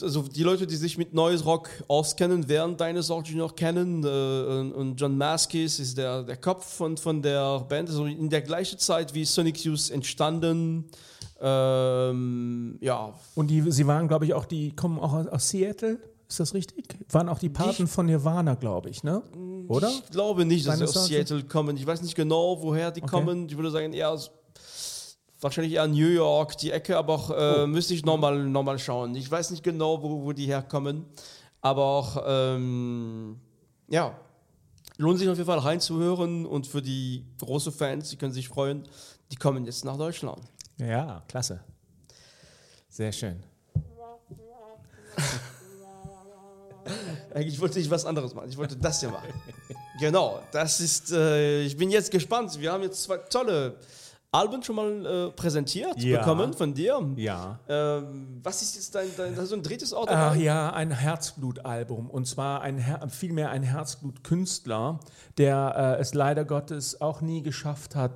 also 0.00 0.22
die 0.22 0.42
Leute, 0.42 0.66
die 0.66 0.76
sich 0.76 0.96
mit 0.96 1.12
Noise 1.12 1.44
Rock 1.44 1.68
auskennen, 1.88 2.48
werden 2.48 2.76
Dinosaur 2.76 3.22
Junior 3.22 3.54
kennen. 3.54 4.02
Äh, 4.02 4.74
und, 4.74 4.96
John 4.96 5.18
Maskis 5.18 5.78
ist 5.78 5.98
der, 5.98 6.22
der 6.22 6.38
Kopf 6.38 6.64
von, 6.64 6.96
von 6.96 7.20
der 7.20 7.60
Band. 7.60 7.90
Also 7.90 8.06
in 8.06 8.30
der 8.30 8.42
gleichen 8.42 8.78
Zeit 8.78 9.12
wie 9.12 9.26
Sonic 9.26 9.62
Youth 9.62 9.90
entstanden. 9.90 10.90
Ähm, 11.40 12.78
ja, 12.80 13.12
Und 13.34 13.48
die, 13.48 13.70
sie 13.70 13.86
waren, 13.86 14.08
glaube 14.08 14.24
ich, 14.24 14.32
auch, 14.32 14.46
die 14.46 14.74
kommen 14.74 14.98
auch 14.98 15.12
aus 15.12 15.50
Seattle. 15.50 15.98
Ist 16.28 16.40
das 16.40 16.54
richtig? 16.54 16.96
Waren 17.10 17.28
auch 17.28 17.38
die 17.38 17.50
Paten 17.50 17.86
von 17.86 18.06
Nirvana, 18.06 18.54
glaube 18.54 18.90
ich, 18.90 19.02
ne? 19.02 19.22
Oder? 19.68 19.88
Ich 19.88 20.10
glaube 20.10 20.44
nicht, 20.44 20.66
dass 20.66 20.78
sie 20.78 20.84
aus 20.84 21.06
Seattle 21.06 21.44
kommen. 21.44 21.76
Ich 21.76 21.86
weiß 21.86 22.02
nicht 22.02 22.14
genau, 22.14 22.60
woher 22.62 22.90
die 22.90 23.00
kommen. 23.00 23.46
Ich 23.48 23.56
würde 23.56 23.70
sagen, 23.70 23.92
eher 23.92 24.10
aus, 24.10 24.30
wahrscheinlich 25.40 25.74
eher 25.74 25.86
New 25.86 26.08
York, 26.08 26.56
die 26.58 26.70
Ecke, 26.70 26.96
aber 26.96 27.14
auch, 27.14 27.30
äh, 27.30 27.66
müsste 27.66 27.94
ich 27.94 28.04
nochmal 28.04 28.44
noch 28.44 28.62
mal 28.62 28.78
schauen. 28.78 29.14
Ich 29.14 29.30
weiß 29.30 29.50
nicht 29.50 29.62
genau, 29.62 30.02
wo, 30.02 30.24
wo 30.24 30.32
die 30.32 30.46
herkommen. 30.46 31.04
Aber 31.60 31.84
auch, 31.84 32.22
ähm, 32.26 33.38
ja, 33.88 34.18
lohnt 34.96 35.18
sich 35.18 35.28
auf 35.28 35.36
jeden 35.36 35.46
Fall 35.46 35.58
reinzuhören 35.58 36.46
und 36.46 36.66
für 36.66 36.82
die 36.82 37.24
großen 37.38 37.72
Fans, 37.72 38.10
die 38.10 38.16
können 38.16 38.32
sich 38.32 38.48
freuen, 38.48 38.86
die 39.30 39.36
kommen 39.36 39.64
jetzt 39.64 39.84
nach 39.84 39.96
Deutschland. 39.96 40.40
Ja, 40.78 41.22
klasse. 41.28 41.60
Sehr 42.88 43.12
schön. 43.12 43.42
Eigentlich 47.34 47.60
wollte 47.60 47.78
ich 47.78 47.90
was 47.90 48.04
anderes 48.04 48.34
machen. 48.34 48.48
Ich 48.48 48.56
wollte 48.56 48.76
das 48.76 49.00
hier 49.00 49.10
machen. 49.10 49.28
genau, 49.98 50.42
das 50.52 50.80
ist, 50.80 51.12
äh, 51.12 51.62
ich 51.62 51.76
bin 51.76 51.90
jetzt 51.90 52.10
gespannt. 52.10 52.58
Wir 52.60 52.72
haben 52.72 52.82
jetzt 52.82 53.02
zwei 53.02 53.18
tolle 53.18 53.74
Alben 54.34 54.62
schon 54.62 54.76
mal 54.76 55.06
äh, 55.06 55.30
präsentiert 55.30 56.02
Ja. 56.02 56.18
bekommen 56.18 56.52
von 56.52 56.74
dir. 56.74 57.00
Ja. 57.16 57.60
Ähm, 57.68 58.40
was 58.42 58.62
ist 58.62 58.74
jetzt 58.74 58.94
dein, 58.94 59.06
dein 59.16 59.34
so 59.46 59.54
ein 59.54 59.62
drittes 59.62 59.94
Auto? 59.94 60.12
Ach 60.12 60.34
ja, 60.34 60.72
ein 60.72 60.90
Herzblutalbum. 60.90 62.10
Und 62.10 62.26
zwar 62.26 62.60
ein 62.62 62.78
Her 62.78 63.06
vielmehr 63.08 63.50
ein 63.50 63.62
Herzblutkünstler, 63.62 64.98
der 65.38 65.96
äh, 65.98 66.00
es 66.00 66.14
leider 66.14 66.44
Gottes 66.44 67.00
auch 67.00 67.20
nie 67.20 67.42
geschafft 67.42 67.94
hat, 67.94 68.12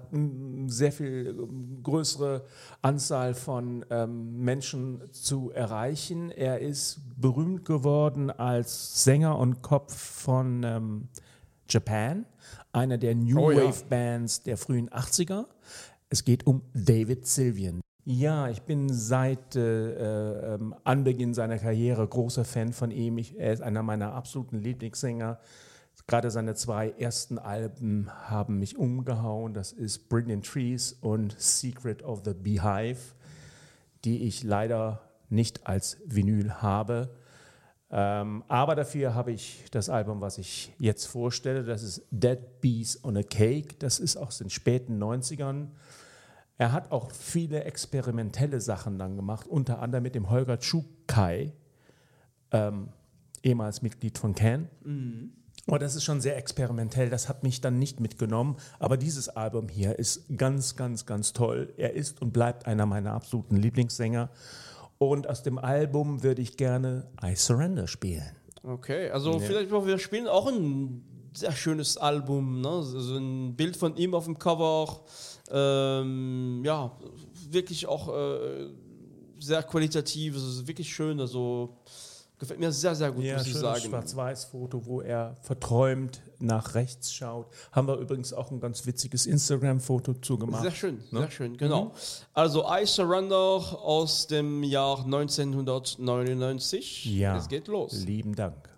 sehr 0.66 0.92
viel 0.92 1.36
ähm, 1.38 1.80
größere 1.82 2.42
Anzahl 2.82 3.34
von 3.34 3.84
ähm, 3.90 4.42
Menschen 4.42 5.02
zu 5.12 5.50
erreichen. 5.52 6.30
Er 6.30 6.60
ist 6.60 7.00
berühmt 7.16 7.64
geworden 7.64 8.30
als 8.30 9.04
Sänger 9.04 9.38
und 9.38 9.62
Kopf 9.62 9.94
von 9.96 10.62
ähm, 10.64 11.08
Japan, 11.68 12.24
einer 12.72 12.98
der 12.98 13.14
New 13.14 13.38
Oh 13.38 13.50
ja. 13.50 13.64
Wave 13.64 13.84
Bands 13.88 14.42
der 14.42 14.56
frühen 14.56 14.88
80er. 14.90 15.44
Es 16.10 16.24
geht 16.24 16.46
um 16.46 16.62
David 16.72 17.26
Sylvian. 17.26 17.80
Ja, 18.04 18.48
ich 18.48 18.62
bin 18.62 18.88
seit 18.88 19.54
äh, 19.56 20.54
ähm, 20.54 20.74
Anbeginn 20.84 21.34
seiner 21.34 21.58
Karriere 21.58 22.06
großer 22.08 22.46
Fan 22.46 22.72
von 22.72 22.90
ihm. 22.90 23.18
Ich, 23.18 23.38
er 23.38 23.52
ist 23.52 23.60
einer 23.60 23.82
meiner 23.82 24.14
absoluten 24.14 24.58
Lieblingssänger. 24.58 25.38
Gerade 26.06 26.30
seine 26.30 26.54
zwei 26.54 26.88
ersten 26.88 27.38
Alben 27.38 28.08
haben 28.30 28.58
mich 28.58 28.78
umgehauen. 28.78 29.52
Das 29.52 29.72
ist 29.72 30.08
Brilliant 30.08 30.46
Trees 30.46 30.94
und 31.02 31.38
Secret 31.38 32.02
of 32.02 32.22
the 32.24 32.32
Beehive, 32.32 33.14
die 34.06 34.22
ich 34.22 34.42
leider 34.42 35.02
nicht 35.28 35.66
als 35.66 35.98
Vinyl 36.06 36.62
habe. 36.62 37.10
Ähm, 37.90 38.42
aber 38.48 38.74
dafür 38.74 39.14
habe 39.14 39.32
ich 39.32 39.66
das 39.70 39.90
Album, 39.90 40.22
was 40.22 40.38
ich 40.38 40.72
jetzt 40.78 41.04
vorstelle. 41.04 41.64
Das 41.64 41.82
ist 41.82 42.06
Dead 42.10 42.38
Bees 42.62 43.04
on 43.04 43.18
a 43.18 43.22
Cake. 43.22 43.74
Das 43.78 43.98
ist 43.98 44.16
aus 44.16 44.38
den 44.38 44.48
späten 44.48 45.02
90ern. 45.02 45.68
Er 46.58 46.72
hat 46.72 46.90
auch 46.90 47.12
viele 47.12 47.64
experimentelle 47.64 48.60
Sachen 48.60 48.98
dann 48.98 49.16
gemacht, 49.16 49.46
unter 49.46 49.80
anderem 49.80 50.02
mit 50.02 50.16
dem 50.16 50.28
Holger 50.28 50.58
Tschukai, 50.58 51.52
ähm, 52.50 52.88
ehemals 53.44 53.80
Mitglied 53.80 54.18
von 54.18 54.34
Can. 54.34 54.68
Und 55.66 55.82
das 55.82 55.94
ist 55.94 56.02
schon 56.02 56.20
sehr 56.20 56.36
experimentell, 56.36 57.10
das 57.10 57.28
hat 57.28 57.44
mich 57.44 57.60
dann 57.60 57.78
nicht 57.78 58.00
mitgenommen. 58.00 58.56
Aber 58.80 58.96
dieses 58.96 59.28
Album 59.28 59.68
hier 59.68 59.98
ist 59.98 60.24
ganz, 60.36 60.74
ganz, 60.76 61.06
ganz 61.06 61.32
toll. 61.32 61.72
Er 61.76 61.92
ist 61.92 62.20
und 62.22 62.32
bleibt 62.32 62.66
einer 62.66 62.86
meiner 62.86 63.12
absoluten 63.12 63.56
Lieblingssänger. 63.56 64.30
Und 64.98 65.28
aus 65.28 65.44
dem 65.44 65.58
Album 65.58 66.24
würde 66.24 66.42
ich 66.42 66.56
gerne 66.56 67.06
I 67.22 67.36
Surrender 67.36 67.86
spielen. 67.86 68.24
Okay, 68.64 69.10
also 69.10 69.38
vielleicht 69.38 69.72
auch, 69.72 69.86
wir 69.86 69.98
spielen 69.98 70.26
auch 70.26 70.48
ein 70.48 71.04
sehr 71.38 71.52
schönes 71.52 71.96
Album, 71.96 72.60
ne? 72.60 72.82
so 72.82 73.16
ein 73.16 73.54
Bild 73.54 73.76
von 73.76 73.96
ihm 73.96 74.14
auf 74.14 74.24
dem 74.24 74.38
Cover, 74.38 75.02
ähm, 75.50 76.62
ja, 76.64 76.92
wirklich 77.50 77.86
auch 77.86 78.14
äh, 78.14 78.68
sehr 79.38 79.62
qualitativ, 79.62 80.36
es 80.36 80.42
ist 80.42 80.66
wirklich 80.66 80.92
schön, 80.92 81.20
also 81.20 81.78
gefällt 82.38 82.60
mir 82.60 82.72
sehr, 82.72 82.94
sehr 82.94 83.10
gut, 83.10 83.24
muss 83.24 83.46
ich 83.46 83.54
sagen. 83.54 83.80
Schwarz-Weiß-Foto, 83.80 84.86
wo 84.86 85.00
er 85.00 85.36
verträumt 85.42 86.22
nach 86.38 86.74
rechts 86.74 87.12
schaut. 87.12 87.48
Haben 87.72 87.88
wir 87.88 87.96
übrigens 87.96 88.32
auch 88.32 88.50
ein 88.50 88.60
ganz 88.60 88.86
witziges 88.86 89.26
Instagram-Foto 89.26 90.14
zugemacht. 90.14 90.62
Sehr 90.62 90.70
schön, 90.70 91.02
sehr 91.10 91.30
schön, 91.30 91.56
genau. 91.56 91.92
Also 92.34 92.64
I 92.68 92.86
Surrender 92.86 93.36
aus 93.36 94.26
dem 94.28 94.62
Jahr 94.62 95.04
1999. 95.04 97.06
Ja. 97.06 97.36
Es 97.36 97.48
geht 97.48 97.68
los. 97.68 98.04
Lieben 98.04 98.34
Dank. 98.34 98.68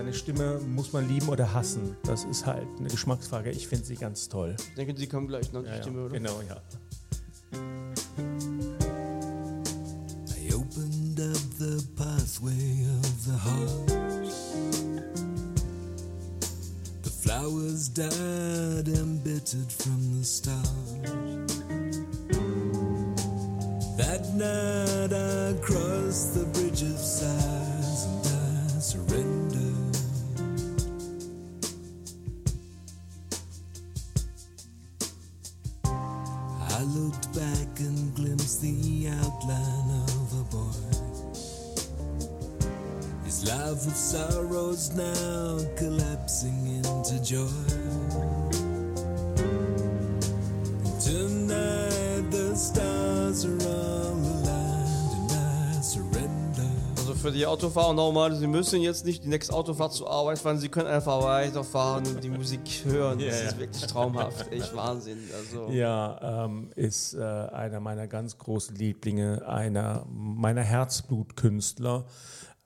Seine 0.00 0.14
Stimme 0.14 0.58
muss 0.60 0.94
man 0.94 1.06
lieben 1.06 1.28
oder 1.28 1.52
hassen. 1.52 1.94
Das 2.04 2.24
ist 2.24 2.46
halt 2.46 2.66
eine 2.78 2.88
Geschmacksfrage. 2.88 3.50
Ich 3.50 3.68
finde 3.68 3.84
sie 3.84 3.96
ganz 3.96 4.30
toll. 4.30 4.56
Ich 4.70 4.74
denke, 4.74 4.94
Sie 4.96 5.06
kommen 5.06 5.28
gleich? 5.28 5.50
Die 5.50 5.56
Ja, 5.56 5.62
ja. 5.62 5.82
Stimme, 5.82 6.06
oder? 6.06 6.14
Genau, 6.14 6.40
ja. 6.48 6.56
I 10.38 10.54
opened 10.54 11.20
up 11.20 11.36
the 11.58 11.84
pathway 11.96 12.86
of 13.02 13.24
the 13.26 13.36
heart. 13.44 13.88
The 17.02 17.10
flowers 17.10 17.90
died 17.92 18.88
embittered 18.88 19.70
from 19.70 20.18
the 20.18 20.24
start. 20.24 20.66
That 23.98 24.32
night 24.34 25.12
I 25.12 25.52
crossed 25.60 26.32
the 26.32 26.46
joy. 47.30 47.46
Tonight 50.98 52.30
the 52.32 52.54
stars 52.56 53.44
are 53.44 53.68
all 53.68 54.12
aligned 54.12 55.12
and 55.14 55.32
I 55.32 55.80
surrender. 55.80 56.68
Also 56.98 57.14
für 57.14 57.30
die 57.30 57.46
Autofahrer 57.46 57.94
nochmal, 57.94 58.34
Sie 58.34 58.48
müssen 58.48 58.80
jetzt 58.80 59.04
nicht 59.04 59.22
die 59.22 59.28
nächste 59.28 59.54
Autofahrt 59.54 59.92
zur 59.92 60.10
Arbeit 60.10 60.40
fahren, 60.40 60.58
Sie 60.58 60.68
können 60.68 60.88
einfach 60.88 61.22
weiterfahren 61.22 62.04
und 62.06 62.24
die 62.24 62.30
Musik 62.30 62.60
hören. 62.84 63.18
Das 63.20 63.40
Ja, 63.42 63.48
ist 63.48 63.58
wirklich 63.60 63.86
traumhaft, 63.86 64.50
echt 64.50 64.74
Wahnsinn. 64.74 65.18
Also 65.36 65.68
Ja, 65.72 66.44
ähm, 66.46 66.70
ist 66.74 67.14
äh, 67.14 67.20
einer 67.22 67.78
meiner 67.78 68.08
ganz 68.08 68.38
großen 68.38 68.74
Lieblinge, 68.74 69.46
einer 69.46 70.04
meiner 70.10 70.62
Herzblutkünstler, 70.62 72.06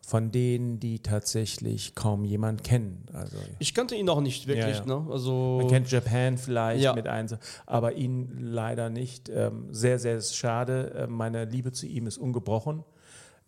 von 0.06 0.30
denen, 0.30 0.80
die 0.80 1.00
tatsächlich 1.00 1.94
kaum 1.94 2.24
jemand 2.24 2.62
kennen. 2.64 3.06
Also 3.12 3.36
ich 3.58 3.74
kannte 3.74 3.94
ihn 3.94 4.08
auch 4.08 4.20
nicht 4.20 4.46
wirklich, 4.46 4.78
Ja, 4.78 4.84
ja. 4.86 5.00
ne? 5.00 5.06
Also 5.10 5.58
Man 5.60 5.68
kennt 5.68 5.90
Japan 5.90 6.36
vielleicht 6.38 6.82
Ja. 6.82 6.92
mit 6.94 7.06
eins, 7.08 7.34
aber 7.66 7.94
ihn 7.94 8.36
leider 8.38 8.90
nicht. 8.90 9.28
Ähm, 9.28 9.66
sehr, 9.70 9.98
sehr 9.98 10.20
schade. 10.20 10.94
Ähm, 10.96 11.12
meine 11.12 11.44
Liebe 11.46 11.72
zu 11.72 11.86
ihm 11.86 12.06
ist 12.06 12.18
ungebrochen. 12.18 12.84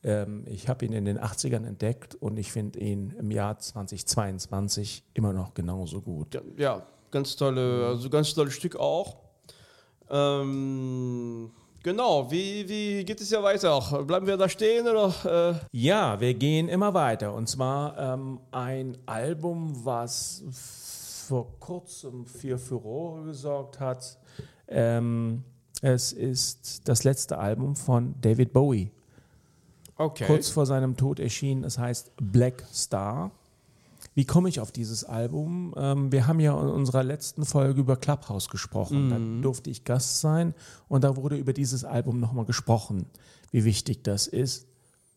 Ähm, 0.03 0.45
ich 0.47 0.69
habe 0.69 0.85
ihn 0.87 0.93
in 0.93 1.05
den 1.05 1.19
80ern 1.19 1.67
entdeckt 1.67 2.15
und 2.15 2.37
ich 2.39 2.53
finde 2.53 2.79
ihn 2.81 3.15
im 3.19 3.31
Jahr 3.31 3.59
2022 3.59 5.05
immer 5.15 5.33
noch 5.33 5.55
genauso 5.55 6.01
gut. 6.01 6.41
ja, 6.57 6.87
Ganz 7.13 7.37
tolle, 7.37 7.87
also 7.87 8.11
ganz 8.11 8.35
tolle 8.35 8.51
Stück 8.51 8.77
auch. 8.77 9.17
Ähm, 10.11 11.51
genau, 11.87 12.29
wie, 12.33 12.69
wie 12.69 13.05
geht 13.05 13.21
es 13.21 13.31
ja 13.31 13.41
weiter? 13.43 13.81
Bleiben 14.05 14.27
wir 14.27 14.37
da 14.37 14.49
stehen 14.49 14.89
oder? 14.89 15.61
Äh? 15.63 15.67
Ja, 15.71 16.21
wir 16.21 16.35
gehen 16.35 16.69
immer 16.69 16.93
weiter. 16.93 17.33
Und 17.33 17.49
zwar 17.49 17.97
ähm, 17.97 18.41
ein 18.51 18.99
Album, 19.07 19.73
was 19.85 20.43
vor 21.29 21.47
kurzem 21.61 22.27
für 22.27 22.59
Furore 22.59 23.27
gesorgt 23.27 23.79
hat. 23.79 24.19
Ähm, 24.67 25.45
es 25.81 26.13
ist 26.13 26.89
das 26.89 27.05
letzte 27.05 27.39
Album 27.39 27.77
von 27.77 28.17
David 28.21 28.53
Bowie. 28.53 28.91
Okay. 29.97 30.25
Kurz 30.27 30.49
vor 30.49 30.67
seinem 30.67 30.97
Tod 30.97 31.21
erschienen. 31.21 31.63
Es 31.63 31.79
heißt 31.79 32.13
Black 32.17 32.65
Star. 32.73 33.31
Wie 34.17 34.25
komme 34.25 34.49
ich 34.49 34.61
auf 34.61 34.73
dieses 34.73 35.05
Album? 35.05 35.75
Ähm, 35.77 36.11
wir 36.11 36.27
haben 36.27 36.41
ja 36.41 36.59
in 36.59 36.69
unserer 36.71 37.05
letzten 37.05 37.45
Folge 37.45 37.81
über 37.81 37.97
Clubhouse 37.97 38.49
gesprochen. 38.49 39.11
Da 39.11 39.43
durfte 39.43 39.69
ich 39.69 39.85
Gast 39.85 40.21
sein 40.21 40.55
und 40.89 41.05
da 41.05 41.17
wurde 41.17 41.37
über 41.37 41.53
dieses 41.53 41.85
Album 41.85 42.19
nochmal 42.19 42.47
gesprochen, 42.47 43.05
wie 43.51 43.67
wichtig 43.67 44.03
das 44.05 44.27
ist. 44.27 44.69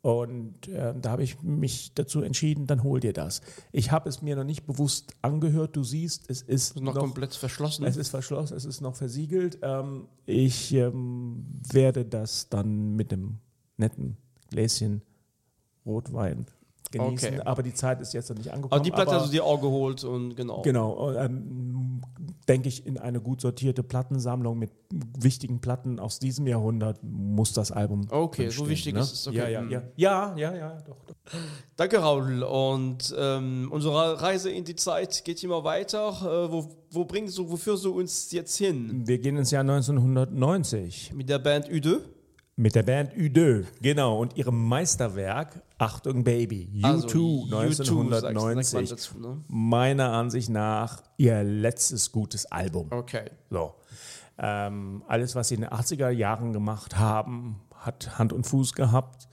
Und 0.02 0.68
äh, 0.68 0.94
da 1.00 1.12
habe 1.12 1.24
ich 1.24 1.42
mich 1.42 1.94
dazu 1.94 2.22
entschieden, 2.22 2.68
dann 2.68 2.84
hol 2.84 3.00
dir 3.00 3.14
das. 3.14 3.42
Ich 3.72 3.90
habe 3.92 4.10
es 4.10 4.22
mir 4.22 4.36
noch 4.36 4.44
nicht 4.44 4.68
bewusst 4.68 5.14
angehört. 5.22 5.78
Du 5.78 5.84
siehst, 5.86 6.30
es 6.30 6.42
ist 6.42 6.82
noch, 6.82 6.94
komplett 6.94 7.34
verschlossen. 7.34 7.86
es 7.86 7.96
ist 7.96 8.10
verschlossen, 8.10 8.58
es 8.58 8.66
ist 8.66 8.82
noch 8.82 8.98
versiegelt. 8.98 9.60
Ähm, 9.62 10.08
ich 10.26 10.74
ähm, 10.74 11.46
werde 11.72 12.04
das 12.04 12.50
dann 12.50 12.98
mit 12.98 13.14
einem 13.14 13.38
netten 13.78 14.18
Gläschen 14.50 15.04
Rotwein 15.86 16.48
genießen. 16.92 17.36
Okay. 17.36 17.42
Aber 17.46 17.64
die 17.64 17.74
Zeit 17.74 18.02
ist 18.02 18.14
jetzt 18.14 18.30
noch 18.30 18.38
nicht 18.38 18.52
angekommen. 18.52 18.74
also 18.74 18.84
die 18.84 18.92
Platte 18.92 19.12
aber, 19.12 19.20
hast 19.22 19.28
du 19.28 19.32
dir 19.32 19.44
auch 19.46 19.62
geholt 19.62 20.04
und 20.04 20.36
genau. 20.36 20.62
Genau, 20.62 21.12
ähm, 21.14 22.02
denke 22.48 22.68
ich, 22.68 22.86
in 22.86 22.98
eine 22.98 23.22
gut 23.22 23.42
sortierte 23.42 23.84
Plattensammlung 23.84 24.58
mit 24.58 24.72
wichtigen 25.20 25.62
Platten 25.62 26.00
aus 26.00 26.20
diesem 26.20 26.48
Jahrhundert 26.48 27.00
muss 27.04 27.54
das 27.54 27.72
Album. 27.72 28.08
Okay, 28.10 28.50
so 28.50 28.68
wichtig 28.68 28.96
ne? 28.96 29.02
ist 29.02 29.14
es, 29.14 29.28
okay. 29.28 29.38
Ja, 29.38 29.48
ja, 29.48 29.62
Mhm. 29.62 29.72
ja, 29.72 29.84
ja, 29.96 30.36
ja, 30.36 30.56
ja, 30.56 30.78
doch. 30.88 30.98
doch. 31.06 31.16
Danke, 31.76 31.98
Raul. 32.00 32.42
Und 32.44 33.14
ähm, 33.18 33.68
unsere 33.72 34.22
Reise 34.22 34.50
in 34.50 34.64
die 34.64 34.76
Zeit 34.76 35.24
geht 35.24 35.44
immer 35.44 35.64
weiter. 35.64 36.10
Äh, 36.22 36.52
wo, 36.52 36.68
wo 36.92 37.06
bringst 37.06 37.38
du, 37.38 37.50
wo 37.50 37.56
führst 37.56 37.86
du 37.86 37.92
uns 37.92 38.32
jetzt 38.32 38.58
hin? 38.58 39.04
Wir 39.06 39.20
gehen 39.20 39.38
ins 39.38 39.52
Jahr 39.52 39.62
1990 39.62 41.14
Mit 41.14 41.30
der 41.30 41.40
Band 41.40 41.70
Ü2? 41.70 42.00
Mit 42.60 42.76
der 42.76 42.84
Band 42.84 43.14
Ü2, 43.14 43.66
genau, 43.82 44.20
und 44.20 44.36
ihrem 44.36 44.68
Meisterwerk 44.68 45.62
Achtung 45.78 46.26
Baby, 46.26 46.70
U2 46.76 46.84
Also, 46.84 47.08
U2 47.08 47.74
sagst- 47.74 47.78
sagt 47.78 47.90
man 47.98 48.14
1990. 48.14 48.90
dazu, 48.90 49.20
ne? 49.20 49.42
Meiner 49.48 50.12
Ansicht 50.12 50.50
nach 50.50 51.02
ihr 51.16 51.42
letztes 51.44 52.12
gutes 52.12 52.46
Album. 52.48 52.88
Okay. 52.92 53.30
So. 53.50 53.76
Ähm, 54.38 55.04
alles, 55.08 55.36
was 55.36 55.48
sie 55.48 55.56
in 55.56 55.62
den 55.62 55.70
80er 55.70 56.10
Jahren 56.10 56.52
gemacht 56.52 56.98
haben, 56.98 57.62
hat 57.76 58.20
Hand 58.20 58.34
und 58.34 58.46
Fuß 58.46 58.74
gehabt. 58.74 59.30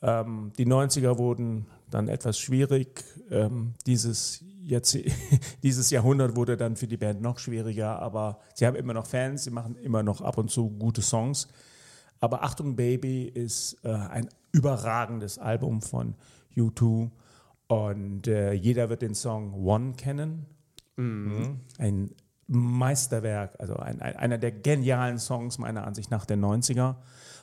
Ähm, 0.00 0.52
die 0.56 0.66
90er 0.66 1.18
wurden 1.18 1.66
dann 1.90 2.08
etwas 2.08 2.38
schwierig. 2.38 3.04
Ähm, 3.30 3.74
dieses, 3.86 4.42
jetzt, 4.62 4.96
dieses 5.62 5.90
Jahrhundert 5.90 6.36
wurde 6.36 6.56
dann 6.56 6.76
für 6.76 6.86
die 6.86 6.96
Band 6.96 7.20
noch 7.20 7.38
schwieriger, 7.38 7.98
aber 8.00 8.38
sie 8.54 8.66
haben 8.66 8.76
immer 8.76 8.94
noch 8.94 9.04
Fans, 9.06 9.44
sie 9.44 9.50
machen 9.50 9.76
immer 9.76 10.02
noch 10.02 10.22
ab 10.22 10.38
und 10.38 10.50
zu 10.50 10.70
gute 10.70 11.02
Songs. 11.02 11.48
Aber 12.20 12.42
Achtung 12.44 12.76
Baby 12.76 13.24
ist 13.24 13.78
äh, 13.82 13.88
ein 13.88 14.28
überragendes 14.52 15.38
Album 15.38 15.80
von 15.80 16.14
U2 16.56 17.10
und 17.68 18.26
äh, 18.26 18.52
jeder 18.52 18.90
wird 18.90 19.02
den 19.02 19.14
Song 19.14 19.54
One 19.54 19.94
kennen. 19.94 20.46
Mhm. 20.96 21.60
Ein 21.78 22.10
Meisterwerk, 22.46 23.54
also 23.58 23.76
ein, 23.76 24.02
ein, 24.02 24.16
einer 24.16 24.38
der 24.38 24.50
genialen 24.50 25.18
Songs 25.18 25.58
meiner 25.58 25.86
Ansicht 25.86 26.10
nach 26.10 26.26
der 26.26 26.36
90er 26.36 26.96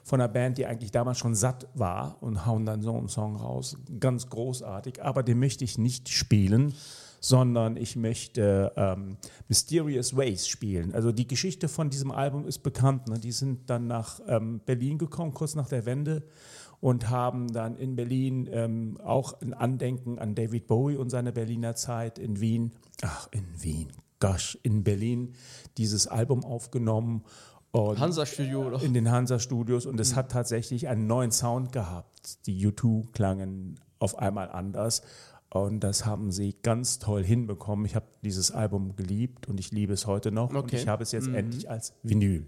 von 0.04 0.22
einer 0.22 0.28
Band, 0.28 0.58
die 0.58 0.66
eigentlich 0.66 0.92
damals 0.92 1.18
schon 1.18 1.34
satt 1.34 1.68
war 1.74 2.18
und 2.22 2.46
hauen 2.46 2.66
dann 2.66 2.82
so 2.82 2.96
einen 2.96 3.08
Song 3.08 3.38
raus. 3.38 3.78
Ganz 4.00 4.30
großartig, 4.30 5.02
aber 5.04 5.24
den 5.24 5.40
möchte 5.40 5.64
ich 5.64 5.78
nicht 5.78 6.10
spielen, 6.10 6.74
sondern 7.28 7.76
ich 7.76 7.98
möchte 7.98 8.72
ähm, 8.78 9.18
Mysterious 9.50 10.16
Ways 10.16 10.48
spielen. 10.48 10.94
Also 10.94 11.12
die 11.12 11.28
Geschichte 11.28 11.68
von 11.68 11.90
diesem 11.90 12.10
Album 12.10 12.48
ist 12.48 12.60
bekannt. 12.60 13.10
Ne? 13.10 13.20
Die 13.20 13.34
sind 13.34 13.70
dann 13.70 13.86
nach 13.86 14.22
ähm, 14.30 14.62
Berlin 14.66 14.98
gekommen, 14.98 15.34
kurz 15.34 15.54
nach 15.54 15.68
der 15.68 15.86
Wende 15.86 16.24
und 16.80 17.10
haben 17.10 17.52
dann 17.52 17.76
in 17.76 17.98
Berlin 17.98 18.48
ähm, 18.50 18.98
auch 19.04 19.42
ein 19.42 19.54
Andenken 19.54 20.20
an 20.20 20.36
David 20.36 20.68
Bowie 20.68 20.96
und 20.96 21.10
seine 21.10 21.34
Berliner 21.34 21.76
Zeit 21.76 22.18
in 22.18 22.40
Wien, 22.40 22.72
ach 23.02 23.28
in 23.32 23.46
Wien, 23.58 23.92
gosh, 24.22 24.58
in 24.64 24.86
Berlin 24.86 25.34
dieses 25.78 26.08
Album 26.08 26.46
aufgenommen. 26.46 27.26
Und 27.72 28.00
Hansa-Studio 28.00 28.68
oder? 28.68 28.82
in 28.82 28.94
den 28.94 29.12
Hansa-Studios 29.12 29.86
und 29.86 30.00
es 30.00 30.16
hat 30.16 30.32
tatsächlich 30.32 30.88
einen 30.88 31.08
neuen 31.08 31.32
Sound 31.32 31.74
gehabt. 31.74 32.48
Die 32.48 32.66
U2 32.66 33.12
klangen 33.12 33.82
auf 34.00 34.18
einmal 34.18 34.50
anders 34.50 35.02
und 35.50 35.80
das 35.80 36.06
haben 36.06 36.32
sie 36.32 36.56
ganz 36.62 37.00
toll 37.00 37.24
hinbekommen. 37.24 37.86
Ich 37.86 37.96
habe 37.96 38.06
dieses 38.24 38.52
Album 38.52 38.96
geliebt 38.96 39.48
und 39.48 39.60
ich 39.60 39.72
liebe 39.72 39.94
es 39.94 40.06
heute 40.06 40.32
noch 40.32 40.50
und 40.50 40.58
Okay. 40.58 40.78
ich 40.78 40.88
habe 40.88 41.04
es 41.04 41.12
jetzt 41.12 41.28
endlich 41.28 41.70
als 41.70 41.94
Vinyl. 42.04 42.46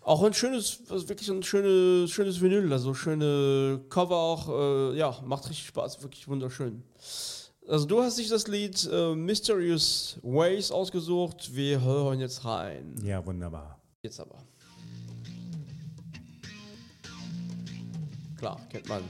Auch 0.00 0.22
ein 0.22 0.32
schönes, 0.32 0.80
wirklich 0.88 1.28
ein 1.30 1.42
schönes, 1.42 2.10
schönes 2.10 2.40
Vinyl, 2.40 2.72
also 2.72 2.94
schöne 2.94 3.80
Cover 3.90 4.16
auch, 4.16 4.48
äh, 4.48 4.96
ja, 4.96 5.14
macht 5.26 5.44
richtig 5.50 5.66
Spaß, 5.66 6.02
wirklich 6.02 6.26
wunderschön. 6.28 6.82
Also 7.68 7.84
du 7.84 8.00
hast 8.02 8.16
dich 8.18 8.30
das 8.30 8.48
Lied 8.48 8.88
äh, 8.90 9.14
Mysterious 9.14 10.18
Ways 10.22 10.70
ausgesucht, 10.72 11.54
wir 11.54 11.82
hören 11.82 12.20
jetzt 12.20 12.46
rein. 12.46 12.94
Ja, 13.04 13.24
wunderbar. 13.26 13.78
Jetzt 14.02 14.18
aber. 14.18 14.38
Klar, 18.38 18.60
kennt 18.70 18.88
man. 18.88 19.02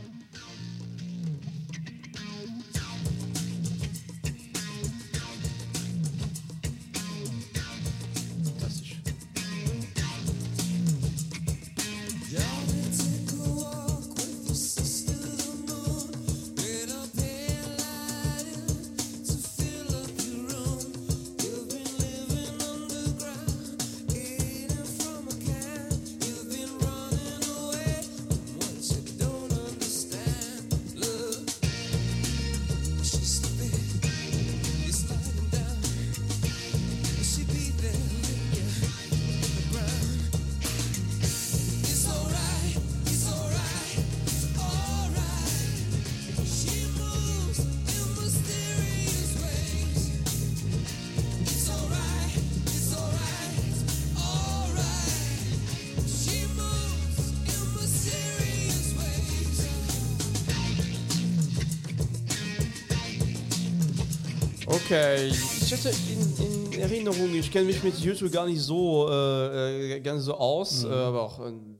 Okay, 64.90 65.26
ich 65.26 65.70
hatte 65.70 65.90
in, 65.90 66.72
in 66.72 66.80
Erinnerung, 66.80 67.34
ich 67.34 67.52
kenne 67.52 67.66
mich 67.66 67.82
mit 67.84 67.98
YouTube 67.98 68.32
gar 68.32 68.46
nicht 68.46 68.62
so, 68.62 69.06
äh, 69.10 69.96
äh, 69.96 70.00
gar 70.00 70.14
nicht 70.14 70.22
so 70.22 70.32
aus, 70.32 70.82
äh, 70.82 70.88
aber 70.88 71.20
auch. 71.24 71.46
ähm, 71.46 71.76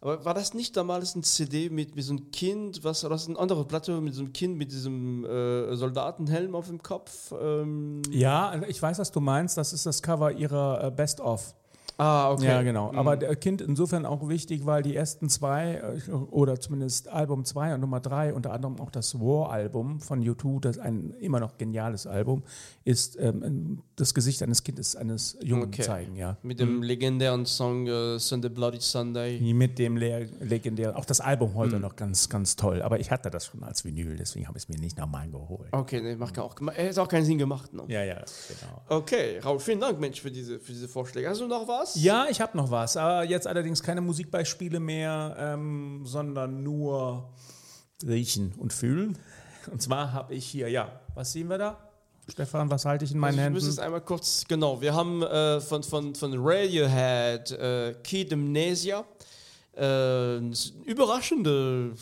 aber 0.00 0.24
war 0.24 0.34
das 0.34 0.52
nicht 0.52 0.76
damals 0.76 1.14
ein 1.14 1.22
CD 1.22 1.70
mit, 1.70 1.94
mit 1.94 2.04
so 2.04 2.12
einem 2.14 2.32
Kind, 2.32 2.82
was, 2.82 3.02
das 3.02 3.22
ist 3.22 3.28
eine 3.28 3.38
andere 3.38 3.64
Platte 3.64 4.00
mit 4.00 4.14
so 4.14 4.22
einem 4.22 4.32
Kind 4.32 4.56
mit 4.56 4.72
diesem 4.72 5.24
äh, 5.24 5.76
Soldatenhelm 5.76 6.56
auf 6.56 6.66
dem 6.66 6.82
Kopf? 6.82 7.32
Ähm, 7.40 8.02
Ja, 8.10 8.60
ich 8.66 8.82
weiß, 8.82 8.98
was 8.98 9.12
du 9.12 9.20
meinst. 9.20 9.56
Das 9.56 9.72
ist 9.72 9.86
das 9.86 10.02
Cover 10.02 10.32
ihrer 10.32 10.82
äh, 10.82 10.90
Best-of. 10.90 11.54
Ah, 11.96 12.32
okay. 12.32 12.46
Ja, 12.46 12.62
genau. 12.62 12.92
Aber 12.92 13.16
der 13.16 13.36
Kind 13.36 13.60
insofern 13.60 14.04
auch 14.04 14.28
wichtig, 14.28 14.66
weil 14.66 14.82
die 14.82 14.96
ersten 14.96 15.28
zwei, 15.28 15.74
äh, 16.08 16.10
oder 16.10 16.58
zumindest 16.58 17.08
Album 17.08 17.44
2 17.44 17.74
und 17.74 17.80
Nummer 17.80 18.00
3, 18.00 18.34
unter 18.34 18.52
anderem 18.52 18.80
auch 18.80 18.90
das 18.90 19.20
War-Album 19.20 20.00
von 20.00 20.20
U2, 20.22 20.60
das 20.60 20.78
ein 20.78 21.14
immer 21.20 21.38
noch 21.38 21.56
geniales 21.56 22.06
Album, 22.06 22.42
ist 22.84 23.16
ähm, 23.20 23.82
das 23.94 24.12
Gesicht 24.12 24.42
eines 24.42 24.64
Kindes, 24.64 24.96
eines 24.96 25.38
Jungen 25.42 25.64
Okay. 25.68 25.82
zeigen, 25.82 26.16
ja. 26.16 26.36
Mit 26.42 26.58
dem 26.58 26.82
legendären 26.82 27.46
Song 27.46 27.86
äh, 27.86 28.18
Sunday 28.18 28.50
Bloody 28.50 28.80
Sunday. 28.80 29.40
Mit 29.40 29.78
dem 29.78 29.96
le 29.96 30.28
legendären, 30.40 30.96
auch 30.96 31.04
das 31.04 31.20
Album 31.20 31.54
heute 31.54 31.78
noch 31.78 31.94
ganz, 31.96 32.28
ganz 32.28 32.56
toll. 32.56 32.82
Aber 32.82 32.98
ich 32.98 33.10
hatte 33.12 33.30
das 33.30 33.46
schon 33.46 33.62
als 33.62 33.84
Vinyl, 33.84 34.16
deswegen 34.16 34.48
habe 34.48 34.58
ich 34.58 34.64
es 34.64 34.68
mir 34.68 34.78
nicht 34.78 34.98
nochmal 34.98 35.28
geholt. 35.30 35.68
Okay, 35.72 36.00
nee, 36.02 36.16
macht 36.16 36.38
auch, 36.40 36.56
er 36.74 36.88
hat 36.88 36.98
auch 36.98 37.08
keinen 37.08 37.24
Sinn 37.24 37.38
gemacht. 37.38 37.72
Ne? 37.72 37.84
Ja, 37.86 38.02
ja, 38.02 38.16
genau. 38.48 38.82
Okay, 38.88 39.38
Raul, 39.38 39.60
vielen 39.60 39.80
Dank, 39.80 40.00
Mensch, 40.00 40.20
für 40.20 40.30
diese, 40.30 40.58
für 40.58 40.72
diese 40.72 40.88
Vorschläge. 40.88 41.28
Hast 41.28 41.40
du 41.40 41.46
noch 41.46 41.66
was? 41.68 41.83
Ja, 41.94 42.26
ich 42.28 42.40
habe 42.40 42.56
noch 42.56 42.70
was. 42.70 42.96
Aber 42.96 43.24
jetzt 43.24 43.46
allerdings 43.46 43.82
keine 43.82 44.00
Musikbeispiele 44.00 44.80
mehr, 44.80 45.36
ähm, 45.38 46.02
sondern 46.04 46.62
nur 46.62 47.30
riechen 48.06 48.54
und 48.58 48.72
fühlen. 48.72 49.18
Und 49.70 49.80
zwar 49.80 50.12
habe 50.12 50.34
ich 50.34 50.44
hier, 50.44 50.68
ja, 50.68 51.00
was 51.14 51.32
sehen 51.32 51.48
wir 51.48 51.56
da? 51.56 51.78
Stefan, 52.28 52.70
was 52.70 52.84
halte 52.84 53.04
ich 53.04 53.12
in 53.12 53.18
meinen 53.18 53.38
Also 53.38 53.48
ich 53.48 53.54
muss 53.54 53.62
es 53.62 53.68
Händen? 53.68 53.80
einmal 53.80 54.00
kurz, 54.02 54.44
genau, 54.46 54.80
wir 54.80 54.94
haben 54.94 55.22
äh, 55.22 55.60
von, 55.60 55.82
von, 55.82 56.14
von 56.14 56.32
Radiohead 56.36 57.50
äh, 57.52 57.94
Kid 58.02 58.32
Amnesia. 58.32 59.04
Äh, 59.74 59.82
eine 59.82 60.52
überraschende 60.84 61.94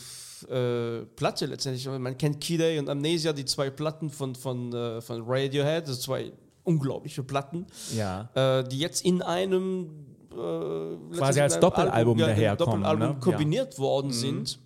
äh, 0.49 1.05
Platte 1.15 1.45
letztendlich. 1.45 1.87
Man 1.87 2.17
kennt 2.17 2.39
Kid 2.41 2.61
A 2.61 2.79
und 2.79 2.89
Amnesia, 2.89 3.33
die 3.33 3.45
zwei 3.45 3.69
Platten 3.69 4.09
von, 4.09 4.35
von, 4.35 4.73
äh, 4.73 5.01
von 5.01 5.23
Radiohead, 5.25 5.87
also 5.87 5.99
zwei 5.99 6.31
unglaubliche 6.63 7.23
Platten, 7.23 7.65
Ja. 7.95 8.29
äh, 8.33 8.67
die 8.67 8.79
jetzt 8.79 9.03
in 9.05 9.21
einem 9.21 10.05
äh, 10.31 11.15
Quasi 11.17 11.41
als 11.41 11.59
Doppelalbum 11.59 12.17
ja, 12.19 12.27
genau, 12.27 12.35
daherkommen, 12.35 12.83
Doppelalbum 12.83 13.15
ne? 13.15 13.19
kombiniert 13.19 13.77
worden 13.77 14.11
sind. 14.11 14.59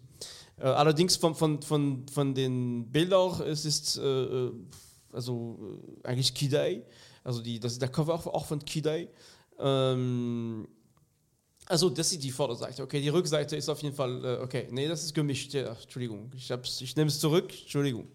Äh, 0.60 0.64
allerdings 0.68 1.16
von, 1.18 1.36
von, 1.36 1.62
von, 1.62 2.08
von 2.08 2.34
den 2.34 2.92
Bildern 2.92 3.42
es 3.42 3.66
ist 3.66 3.98
äh, 3.98 4.02
äh, 4.04 4.52
also 5.12 5.60
äh, 6.04 6.08
eigentlich 6.08 6.34
Kidai. 6.34 6.84
Also 7.24 7.42
die, 7.42 7.60
das 7.60 7.74
ist 7.74 7.82
der 7.82 7.90
Cover 7.90 8.14
auch, 8.14 8.26
auch 8.28 8.46
von 8.46 8.64
Kidai. 8.64 9.10
Ähm, 9.60 10.68
also 11.66 11.90
das 11.90 12.12
ist 12.12 12.24
die 12.24 12.32
Vorderseite. 12.32 12.82
Okay, 12.84 13.02
die 13.02 13.10
Rückseite 13.10 13.56
ist 13.58 13.68
auf 13.70 13.82
jeden 13.84 13.96
Fall 13.96 14.40
okay. 14.42 14.68
Nee, 14.72 14.88
das 14.88 15.04
ist 15.04 15.14
gemischt. 15.14 15.54
Ja, 15.54 15.74
Entschuldigung. 15.74 16.32
Ich, 16.34 16.50
ich 16.50 16.96
nehme 16.96 17.10
es 17.10 17.20
zurück. 17.20 17.52
Entschuldigung. 17.62 18.08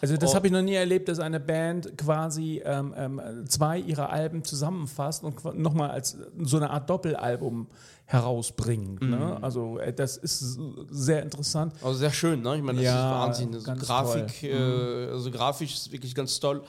Also 0.00 0.16
das 0.18 0.32
Oh. 0.32 0.34
habe 0.34 0.46
ich 0.48 0.52
noch 0.52 0.60
nie 0.62 0.74
erlebt, 0.74 1.08
dass 1.08 1.18
eine 1.18 1.40
Band 1.40 1.96
quasi 1.96 2.60
ähm, 2.64 2.92
ähm, 2.96 3.20
zwei 3.48 3.78
ihrer 3.78 4.10
Alben 4.10 4.44
zusammenfasst 4.44 5.22
und 5.24 5.42
nochmal 5.58 5.90
als 5.92 6.16
so 6.42 6.56
eine 6.58 6.68
Art 6.70 6.90
Doppelalbum 6.90 7.68
herausbringt. 8.06 9.00
Mhm. 9.02 9.10
Ne? 9.10 9.38
Also 9.42 9.78
äh, 9.78 9.92
das 9.92 10.16
ist 10.18 10.58
sehr 10.90 11.22
interessant. 11.22 11.72
Also 11.82 11.98
sehr 11.98 12.12
schön, 12.12 12.42
ne? 12.42 12.56
Ich 12.56 12.62
meine, 12.62 12.78
das 12.78 12.84
Ja, 12.84 13.08
ist 13.22 13.26
Wahnsinn. 13.42 13.54
Also 13.54 13.72
Grafik, 13.86 14.42
äh, 14.42 15.08
also 15.10 15.30
grafisch 15.30 15.74
ist 15.74 15.92
wirklich 15.92 16.14
ganz 16.14 16.38
toll. 16.38 16.62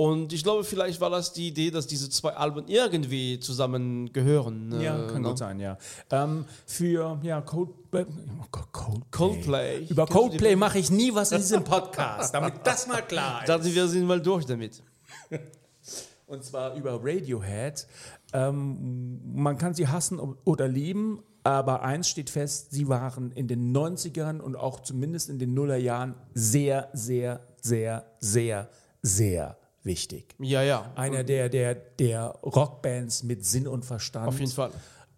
Und 0.00 0.32
ich 0.32 0.42
glaube, 0.42 0.64
vielleicht 0.64 0.98
war 1.02 1.10
das 1.10 1.34
die 1.34 1.48
Idee, 1.48 1.70
dass 1.70 1.86
diese 1.86 2.08
zwei 2.08 2.30
Alben 2.30 2.68
irgendwie 2.68 3.38
zusammengehören. 3.38 4.72
äh, 4.72 4.84
Ja, 4.84 5.06
kann 5.06 5.20
ne? 5.20 5.28
gut 5.28 5.36
sein, 5.36 5.60
ja. 5.60 5.76
Ähm, 6.10 6.46
für 6.64 7.20
ja, 7.22 7.42
Coldplay, 7.42 8.06
oh 8.40 8.46
Gott, 8.50 8.72
Coldplay. 8.72 9.04
Coldplay. 9.10 9.84
Über 9.90 10.06
Kennst 10.06 10.18
Coldplay 10.18 10.56
mache 10.56 10.78
ich 10.78 10.90
nie 10.90 11.14
was 11.14 11.32
in 11.32 11.38
diesem 11.42 11.64
Podcast, 11.64 12.32
damit 12.34 12.54
das 12.64 12.86
mal 12.86 13.02
klar 13.02 13.40
ist. 13.42 13.50
dachte, 13.50 13.74
wir 13.74 13.88
sind 13.88 14.06
mal 14.06 14.22
durch 14.22 14.46
damit. 14.46 14.82
Und 16.26 16.44
zwar 16.44 16.76
über 16.76 16.98
Radiohead. 17.04 17.86
Ähm, 18.32 19.20
man 19.34 19.58
kann 19.58 19.74
sie 19.74 19.86
hassen 19.86 20.18
oder 20.18 20.66
lieben, 20.66 21.22
aber 21.44 21.82
eins 21.82 22.08
steht 22.08 22.30
fest, 22.30 22.70
sie 22.70 22.88
waren 22.88 23.32
in 23.32 23.48
den 23.48 23.76
90ern 23.76 24.40
und 24.40 24.56
auch 24.56 24.80
zumindest 24.80 25.28
in 25.28 25.38
den 25.38 25.52
Nullerjahren 25.52 26.14
sehr, 26.32 26.88
sehr, 26.94 27.44
sehr, 27.60 28.06
sehr, 28.18 28.70
sehr 29.02 29.59
wichtig. 29.82 30.34
Ja, 30.38 30.62
ja. 30.62 30.92
Einer 30.94 31.24
der, 31.24 31.48
der, 31.48 31.74
der 31.74 32.26
Rockbands 32.42 33.22
mit 33.22 33.44
Sinn 33.44 33.66
und 33.66 33.84
Verstand. 33.84 34.28
Auf 34.28 34.38
jeden 34.38 34.52
Fall. 34.52 34.70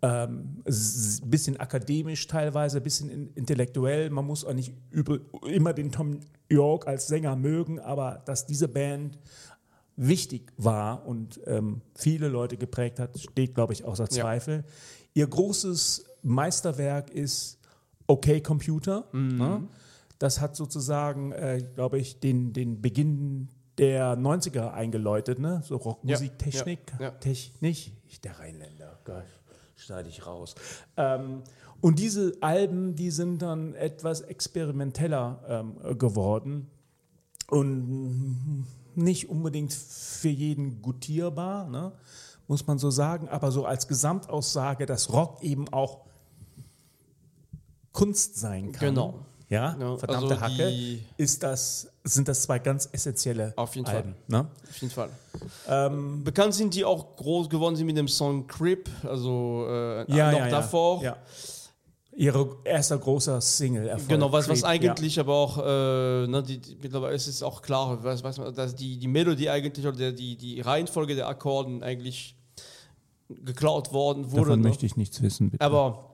ähm, 0.03 0.63
bisschen 1.25 1.59
akademisch 1.59 2.27
teilweise, 2.27 2.81
bisschen 2.81 3.11
in, 3.11 3.33
intellektuell. 3.35 4.11
Man 4.11 4.27
muss 4.27 4.45
auch 4.45 4.55
nicht 4.55 4.73
über, 4.91 5.19
immer 5.47 5.73
den 5.73 5.91
Tom 5.93 6.21
York 6.49 6.87
als 6.87 7.07
Sänger 7.07 7.37
mögen, 7.37 7.79
aber 7.81 8.23
dass 8.25 8.47
diese 8.47 8.69
Band 8.69 9.19
wichtig 9.97 10.53
war 10.57 11.07
und 11.07 11.41
ähm, 11.47 11.83
viele 11.95 12.29
Leute 12.29 12.57
geprägt 12.57 12.99
hat, 12.99 13.19
steht, 13.19 13.55
glaube 13.55 13.73
ich, 13.73 13.85
außer 13.85 14.05
Ja. 14.05 14.23
Zweifel. 14.23 14.65
Ihr 15.15 15.27
großes 15.27 16.05
Meisterwerk 16.23 17.11
ist 17.11 17.59
Okay 18.07 18.41
Computer. 18.41 19.05
Mhm. 19.13 19.37
Ne? 19.39 19.69
Das 20.19 20.41
hat 20.41 20.57
sozusagen, 20.57 21.33
äh, 21.33 21.63
glaube 21.75 21.99
ich, 21.99 22.21
den, 22.21 22.53
den 22.53 22.81
Beginn 22.81 23.49
der 23.79 24.17
90er 24.17 24.73
eingeläutet, 24.73 25.39
ne? 25.39 25.63
so 25.65 25.77
Rockmusiktechnik. 25.77 26.81
Ja, 26.99 27.07
ja. 27.07 27.11
Technik, 27.13 27.93
ich 28.09 28.21
der 28.21 28.39
Rheinländer, 28.39 28.99
Gott, 29.05 29.25
schneide 29.77 30.09
ich 30.09 30.27
raus. 30.27 30.55
Ähm, 30.97 31.43
und 31.81 31.99
diese 31.99 32.37
Alben, 32.41 32.95
die 32.95 33.11
sind 33.11 33.43
dann 33.43 33.75
etwas 33.75 34.21
experimenteller 34.21 35.43
ähm, 35.49 35.99
geworden 35.99 36.71
und 37.49 38.67
nicht 38.95 39.29
unbedingt 39.29 39.73
für 39.73 40.29
jeden 40.29 40.81
gutierbar, 40.83 41.69
ne? 41.69 41.93
muss 42.49 42.67
man 42.67 42.79
so 42.79 42.91
sagen, 42.91 43.29
aber 43.29 43.51
so 43.51 43.65
als 43.65 43.89
Gesamtaussage, 43.89 44.87
dass 44.87 45.13
Rock 45.13 45.43
eben 45.43 45.73
auch 45.73 46.05
Kunst 47.93 48.37
sein 48.37 48.73
kann. 48.73 48.95
Genau. 48.95 49.27
Ja, 49.53 49.77
Ja, 49.79 49.97
verdammte 49.99 50.31
also 50.31 50.41
Hacke, 50.41 50.99
ist 51.19 51.43
das, 51.43 51.89
sind 52.05 52.27
das 52.27 52.43
zwei 52.43 52.59
ganz 52.59 52.89
essentielle 52.91 53.53
Auf 53.57 53.77
jeden 53.77 53.87
Alben. 53.87 54.15
Ne? 54.27 54.47
Auf 54.69 54.81
jeden 54.81 54.93
Fall. 54.93 55.11
Ähm, 55.69 56.25
Bekannt 56.25 56.55
sind 56.55 56.75
die 56.75 56.87
auch 56.87 57.17
groß 57.17 57.51
geworden 57.51 57.77
sind 57.77 57.87
mit 57.87 57.99
dem 57.99 58.09
Song 58.09 58.47
Crip, 58.47 58.89
also 59.05 59.67
äh, 59.69 60.11
ja, 60.11 60.33
noch 60.33 60.39
ja, 60.39 60.49
davor. 60.49 61.03
Ja. 61.03 61.11
ja. 61.11 61.17
Ihre 62.15 62.57
erster 62.65 62.99
großer 62.99 63.41
Single 63.41 63.89
Erfolg. 63.89 64.09
Genau, 64.09 64.33
was, 64.33 64.49
was 64.49 64.65
eigentlich 64.65 65.19
aber 65.21 65.35
auch, 65.35 65.59
äh, 65.59 66.27
ne, 66.27 66.43
die, 66.47 66.59
die, 66.59 66.77
mittlerweile 66.83 67.15
ist 67.15 67.27
es 67.27 67.43
auch 67.43 67.61
klar, 67.61 68.03
weiß 68.03 68.23
man, 68.23 68.55
dass 68.55 68.75
die, 68.75 68.99
die 68.99 69.09
Melodie 69.09 69.51
eigentlich 69.51 69.87
oder 69.87 69.97
der, 69.97 70.13
die, 70.13 70.37
die 70.37 70.61
Reihenfolge 70.61 71.15
der 71.15 71.29
Akkorden 71.29 71.83
eigentlich 71.83 72.37
geklaut 73.29 73.93
worden 73.93 74.25
ja. 74.25 74.33
wurde. 74.33 74.43
Davon 74.43 74.61
ne? 74.61 74.69
möchte 74.69 74.87
ich 74.87 74.97
nichts 74.97 75.23
wissen, 75.23 75.51
bitte. 75.51 75.65
Aber 75.65 76.12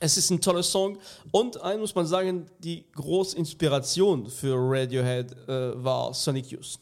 es 0.00 0.16
ist 0.16 0.30
ein 0.30 0.40
toller 0.40 0.62
Song 0.62 0.98
und 1.32 1.60
ein 1.62 1.80
muss 1.80 1.94
man 1.94 2.06
sagen, 2.06 2.46
die 2.60 2.84
große 2.92 3.36
Inspiration 3.36 4.28
für 4.30 4.54
Radiohead 4.56 5.32
äh, 5.48 5.82
war 5.84 6.14
Sonic 6.14 6.50
Youth. 6.50 6.78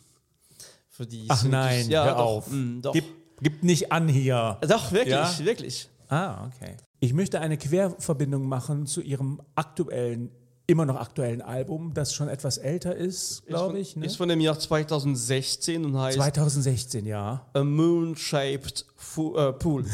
Für 0.88 1.06
die 1.06 1.26
Ach 1.28 1.36
Sonic 1.38 1.52
nein, 1.52 1.80
Youth- 1.84 1.90
ja, 1.90 2.04
hör 2.04 2.12
doch, 2.14 2.18
auf. 2.24 2.50
mm, 2.50 2.80
doch. 2.82 2.92
Gib, 2.92 3.04
gib 3.40 3.62
nicht 3.62 3.90
an 3.92 4.08
hier. 4.08 4.58
doch, 4.68 4.92
wirklich, 4.92 5.10
Ja? 5.14 5.38
wirklich. 5.40 5.88
Ah, 6.08 6.46
okay. 6.46 6.76
Ich 7.00 7.12
möchte 7.12 7.40
eine 7.40 7.58
Querverbindung 7.58 8.46
machen 8.48 8.86
zu 8.86 9.00
ihrem 9.02 9.40
aktuellen, 9.54 10.30
immer 10.68 10.84
noch 10.84 10.96
aktuellen 10.96 11.42
Album, 11.42 11.92
das 11.94 12.12
schon 12.12 12.28
etwas 12.28 12.58
älter 12.58 12.94
ist, 12.96 13.46
glaube 13.46 13.78
ich. 13.78 13.94
Ne? 13.96 14.04
Ist 14.06 14.16
von 14.16 14.28
dem 14.28 14.40
Jahr 14.40 14.58
2016 14.58 15.84
und 15.84 15.96
heißt 15.96 16.16
2016, 16.18 17.06
ja. 17.06 17.46
A 17.52 17.62
Moon-Shaped 17.64 18.84
Fu- 18.96 19.36
äh, 19.36 19.52
Pool. 19.52 19.84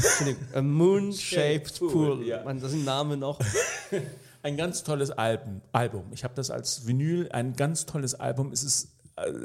A 0.55 0.63
Moon-Shaped 0.63 1.79
Pool, 1.79 1.91
Pool. 2.17 2.27
ja. 2.27 2.43
Mann, 2.45 2.61
das 2.61 2.71
sind 2.71 2.85
Namen 2.85 3.21
noch. 3.21 3.39
Ein 4.45 4.57
ganz 4.57 4.83
tolles 4.83 5.11
Album. 5.13 5.61
Album. 5.73 6.05
Ich 6.13 6.25
habe 6.25 6.35
das 6.35 6.51
als 6.51 6.87
Vinyl, 6.87 7.29
ein 7.31 7.55
ganz 7.55 7.87
tolles 7.87 8.15
Album. 8.17 8.51
Es 8.51 8.65
ist 8.65 8.89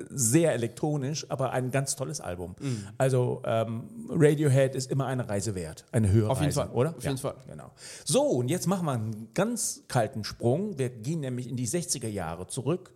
sehr 0.10 0.54
elektronisch, 0.54 1.26
aber 1.30 1.52
ein 1.52 1.72
ganz 1.72 1.96
tolles 1.96 2.22
Album. 2.22 2.56
Mhm. 2.60 2.88
Also 2.98 3.42
ähm, 3.46 3.84
Radiohead 4.10 4.76
ist 4.76 4.90
immer 4.92 5.06
eine 5.08 5.28
Reise 5.28 5.56
wert, 5.56 5.86
eine 5.92 6.12
höhere 6.12 6.30
Auf 6.30 6.40
jeden 6.40 6.52
Reise, 6.52 6.62
Fall, 6.62 6.70
oder? 6.70 6.96
auf 6.96 7.04
jeden 7.04 7.18
Fall. 7.18 7.36
Genau. 7.48 7.72
So, 8.06 8.24
und 8.24 8.50
jetzt 8.50 8.68
machen 8.68 8.86
wir 8.86 8.94
einen 8.94 9.30
ganz 9.34 9.84
kalten 9.88 10.24
Sprung. 10.24 10.78
Wir 10.78 10.90
gehen 10.90 11.20
nämlich 11.20 11.50
in 11.50 11.58
die 11.58 11.68
60er 11.68 12.08
Jahre 12.08 12.48
zurück. 12.48 12.92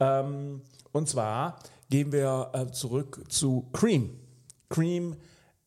Ähm, 0.00 0.62
und 0.92 1.08
zwar 1.08 1.58
gehen 1.90 2.12
wir 2.12 2.50
äh, 2.52 2.70
zurück 2.72 3.22
zu 3.28 3.68
Cream. 3.72 4.18
Cream, 4.68 5.16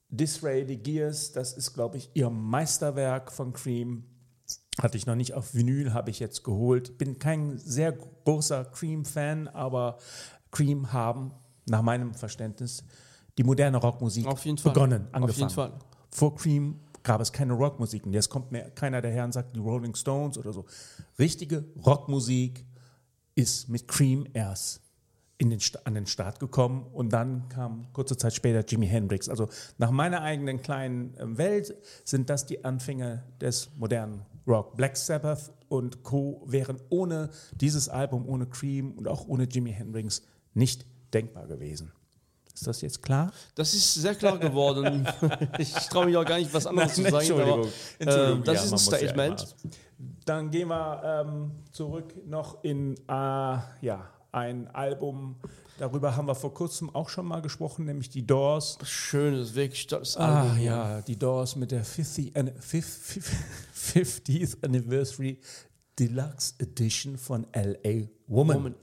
Disraeli 0.10 0.78
Gears, 0.78 1.32
das 1.32 1.54
ist, 1.54 1.74
glaube 1.74 1.98
ich, 1.98 2.10
ihr 2.14 2.30
Meisterwerk 2.30 3.32
von 3.32 3.54
Cream. 3.54 4.04
Hatte 4.82 4.98
ich 4.98 5.06
noch 5.06 5.16
nicht 5.16 5.34
auf 5.34 5.54
Vinyl, 5.54 5.94
habe 5.94 6.10
ich 6.10 6.20
jetzt 6.20 6.44
geholt. 6.44 6.98
Bin 6.98 7.20
kein 7.20 7.58
sehr 7.58 7.92
großer 7.92 8.66
Cream-Fan, 8.66 9.48
aber 9.50 9.98
Cream 10.52 10.92
haben, 10.92 11.32
nach 11.66 11.82
meinem 11.82 12.14
Verständnis, 12.14 12.84
die 13.38 13.44
moderne 13.44 13.78
Rockmusik 13.78 14.26
begonnen, 14.64 15.08
Auf 15.08 15.14
angefangen. 15.14 15.38
jeden 15.38 15.50
Fall. 15.50 15.74
Vor 16.12 16.36
Cream 16.36 16.80
gab 17.04 17.22
es 17.22 17.32
keine 17.32 17.54
Rockmusik. 17.54 18.06
Und 18.06 18.14
jetzt 18.14 18.30
kommt 18.30 18.52
mir 18.52 18.70
keiner 18.72 19.02
der 19.02 19.12
Herren 19.12 19.32
sagt, 19.32 19.56
die 19.56 19.60
Rolling 19.60 19.96
Stones 19.96 20.38
oder 20.38 20.54
so. 20.54 20.66
Richtige 21.18 21.66
Rockmusik 21.86 22.66
ist 23.36 23.70
mit 23.70 23.88
Cream 23.88 24.28
erst 24.34 24.82
in 25.38 25.50
den, 25.50 25.60
an 25.86 25.96
den 25.96 26.06
Start 26.06 26.40
gekommen 26.40 26.86
und 26.92 27.14
dann 27.14 27.48
kam 27.48 27.88
kurze 27.94 28.18
Zeit 28.18 28.34
später 28.34 28.66
Jimi 28.66 28.88
Hendrix. 28.88 29.30
Also 29.30 29.48
nach 29.78 29.90
meiner 29.90 30.22
eigenen 30.22 30.62
kleinen 30.62 31.16
äh, 31.16 31.38
Welt 31.38 31.74
sind 32.04 32.30
das 32.30 32.46
die 32.46 32.66
Anfänge 32.66 33.24
des 33.40 33.70
modernen 33.78 34.26
Rock. 34.46 34.76
Black 34.76 34.98
Sabbath 34.98 35.54
und 35.70 36.04
Co. 36.04 36.44
wären 36.46 36.78
ohne 36.90 37.30
dieses 37.54 37.88
Album, 37.88 38.28
ohne 38.28 38.48
Cream 38.48 38.92
und 38.92 39.08
auch 39.08 39.28
ohne 39.28 39.46
Jimi 39.46 39.72
Hendrix 39.72 40.24
nicht 40.54 40.86
denkbar 41.14 41.48
gewesen. 41.48 41.92
Ist 42.54 42.68
das 42.68 42.82
jetzt 42.82 43.02
klar? 43.02 43.32
Das 43.56 43.74
ist 43.74 43.94
sehr 43.94 44.16
klar 44.16 44.38
geworden. 44.38 45.08
ich 45.58 45.72
traue 45.74 46.08
mich 46.08 46.18
auch 46.18 46.26
gar 46.26 46.38
nicht, 46.40 46.54
was 46.54 46.68
anderes 46.68 46.94
zu 46.94 47.04
sagen. 47.04 47.16
Entschuldigung. 47.16 47.60
aber, 47.60 47.68
Entschuldigung. 48.00 48.38
ähm, 48.38 48.44
das 48.44 48.56
Ja, 48.56 48.64
ist 48.64 48.72
ein 48.72 48.72
ja 48.72 48.78
Statement. 49.08 49.56
immer- 49.64 49.74
Dann 50.26 50.52
gehen 50.52 50.68
wir 50.68 51.24
ähm, 51.26 51.52
zurück 51.72 52.14
noch 52.28 52.64
in 52.64 52.96
äh, 52.96 53.02
ja, 53.08 54.10
ein 54.34 54.68
Album. 54.76 55.38
Darüber 55.78 56.18
haben 56.18 56.28
wir 56.28 56.36
vor 56.36 56.54
kurzem 56.54 56.94
auch 56.94 57.08
schon 57.08 57.26
mal 57.28 57.42
gesprochen, 57.42 57.86
nämlich 57.86 58.10
die 58.10 58.28
Doors. 58.28 58.78
Schönes, 58.84 59.56
wirklich 59.56 59.88
tolles 59.88 60.18
Ah 60.18 60.42
Album. 60.42 60.60
ja, 60.60 61.02
die 61.02 61.16
Doors 61.18 61.56
mit 61.56 61.72
der 61.72 61.86
50, 61.86 62.36
an- 62.36 62.52
fif- 62.60 62.84
fif- 62.84 63.32
50th 63.74 64.58
Anniversary 64.66 65.40
Deluxe 65.98 66.56
Edition 66.60 67.18
von 67.18 67.48
LA 67.56 68.08
Woman. 68.28 68.58
Woman. 68.58 68.76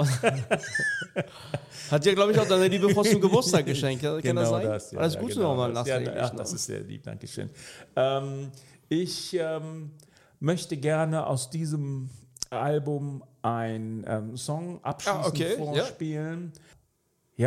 Hat 1.92 2.06
dir, 2.06 2.16
glaube 2.16 2.32
ich, 2.32 2.40
auch 2.40 2.48
deine 2.48 2.68
liebe 2.68 2.90
Frau 2.90 3.04
zum 3.04 3.22
Geburtstag 3.22 3.66
geschenkt. 3.66 4.04
Kann 4.04 4.22
Genau 4.22 4.42
das 4.42 4.50
sein? 4.50 4.66
das. 4.68 4.92
Ja, 4.92 5.00
Alles 5.00 5.14
ja, 5.16 5.20
Gute 5.22 5.34
genau 5.36 5.50
nochmal 5.50 5.74
das. 5.74 5.88
Ja, 5.88 6.00
nachträglich. 6.00 6.24
ach, 6.24 6.36
das 6.36 6.54
ist 6.54 6.66
sehr 6.66 6.80
lieb, 6.82 7.04
danke 7.04 7.28
schön. 7.28 7.50
Ähm, 7.96 8.52
ich 8.88 9.36
ähm, 9.40 9.92
möchte 10.40 10.78
gerne 10.78 11.26
aus 11.28 11.50
diesem 11.50 12.10
Album 12.50 13.24
einen 13.42 14.04
ähm, 14.08 14.38
Song 14.38 14.80
abschließend 14.84 15.26
Ah, 15.26 15.28
okay, 15.28 15.52
ja. 15.52 15.58
vorspielen. 15.58 16.52
Ja. 16.54 16.60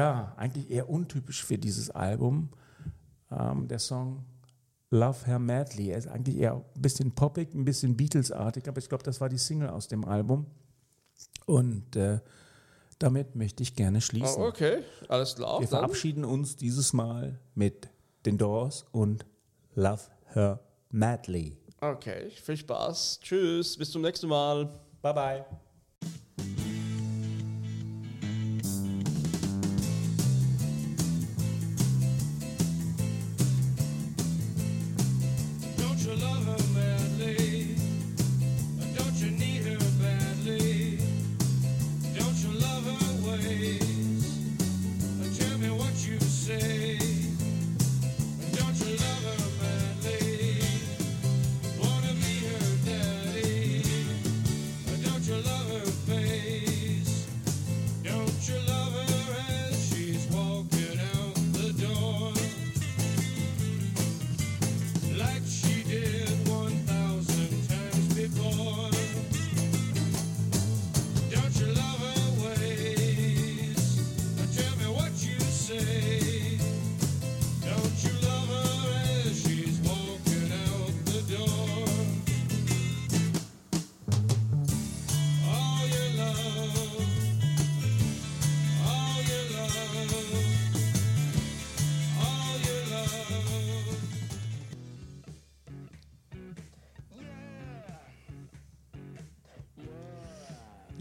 Eigentlich 0.01 0.71
eher 0.71 0.89
untypisch 0.89 1.45
für 1.45 1.59
dieses 1.59 1.91
Album. 1.91 2.51
Ähm, 3.31 3.69
der 3.69 3.79
Song 3.79 4.25
Love 4.91 5.27
Her 5.27 5.39
Madly. 5.39 5.91
Er 5.91 5.99
ist 5.99 6.09
eigentlich 6.09 6.37
eher 6.37 6.55
ein 6.55 6.83
bisschen 6.83 7.13
poppig, 7.13 7.55
ein 7.55 7.65
bisschen 7.65 7.97
Beatles-artig, 7.97 8.69
aber 8.69 8.79
ich 8.79 8.89
glaube, 8.89 9.05
das 9.05 9.21
war 9.21 9.29
die 9.29 9.39
Single 9.39 9.71
aus 9.71 9.89
dem 9.89 10.05
Album. 10.05 10.47
Und 11.47 11.97
äh, 11.97 12.21
damit 12.99 13.35
möchte 13.35 13.63
ich 13.63 13.75
gerne 13.75 14.01
schließen. 14.01 14.41
Oh, 14.43 14.47
okay, 14.47 14.83
alles 15.09 15.35
klar. 15.35 15.61
Wir 15.61 15.67
Dann- 15.67 15.79
verabschieden 15.81 16.25
uns 16.25 16.57
dieses 16.57 16.93
Mal 16.93 17.39
mit 17.55 17.89
den 18.27 18.39
Doors 18.39 18.85
und 18.93 19.27
Love 19.75 20.03
Her 20.35 20.61
Madly. 20.91 21.57
Okay, 21.81 22.31
viel 22.31 22.57
Spaß. 22.57 23.19
Tschüss, 23.21 23.77
bis 23.77 23.91
zum 23.91 24.03
nächsten 24.03 24.29
Mal. 24.29 24.67
Bye 25.01 25.15
bye. 25.15 25.45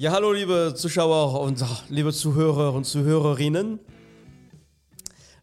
Ja, 0.02 0.14
hallo 0.14 0.32
liebe 0.32 0.74
Zuschauer 0.76 1.40
und 1.42 1.64
liebe 1.90 2.12
Zuhörer 2.12 2.74
und 2.74 2.86
Zuhörerinnen. 2.86 3.80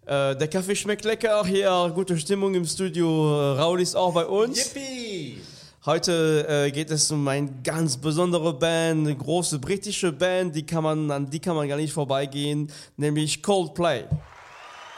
Äh, 0.04 0.34
der 0.34 0.48
Kaffee 0.48 0.74
schmeckt 0.74 1.04
lecker, 1.04 1.46
hier 1.46 1.92
gute 1.94 2.18
Stimmung 2.18 2.56
im 2.56 2.64
Studio. 2.64 3.52
Raul 3.52 3.80
ist 3.80 3.94
auch 3.94 4.12
bei 4.12 4.26
uns. 4.26 4.74
Yippie! 4.74 5.38
Heute 5.86 6.44
äh, 6.48 6.72
geht 6.72 6.90
es 6.90 7.08
um 7.12 7.28
eine 7.28 7.48
ganz 7.62 7.98
besondere 7.98 8.52
Band, 8.52 9.06
eine 9.06 9.16
große 9.16 9.60
britische 9.60 10.10
Band, 10.10 10.56
die 10.56 10.66
kann 10.66 10.82
man, 10.82 11.08
an 11.12 11.30
die 11.30 11.38
kann 11.38 11.54
man 11.54 11.68
gar 11.68 11.76
nicht 11.76 11.92
vorbeigehen, 11.92 12.68
nämlich 12.96 13.40
Coldplay. 13.40 14.06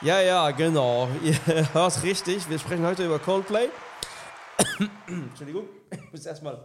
Ja, 0.00 0.22
ja, 0.22 0.52
genau. 0.52 1.06
Ihr 1.22 1.74
hört 1.74 2.02
richtig, 2.02 2.48
wir 2.48 2.58
sprechen 2.58 2.86
heute 2.86 3.04
über 3.04 3.18
Coldplay. 3.18 3.68
Entschuldigung, 5.06 5.64
ich 5.92 6.00
muss 6.12 6.24
erstmal 6.24 6.64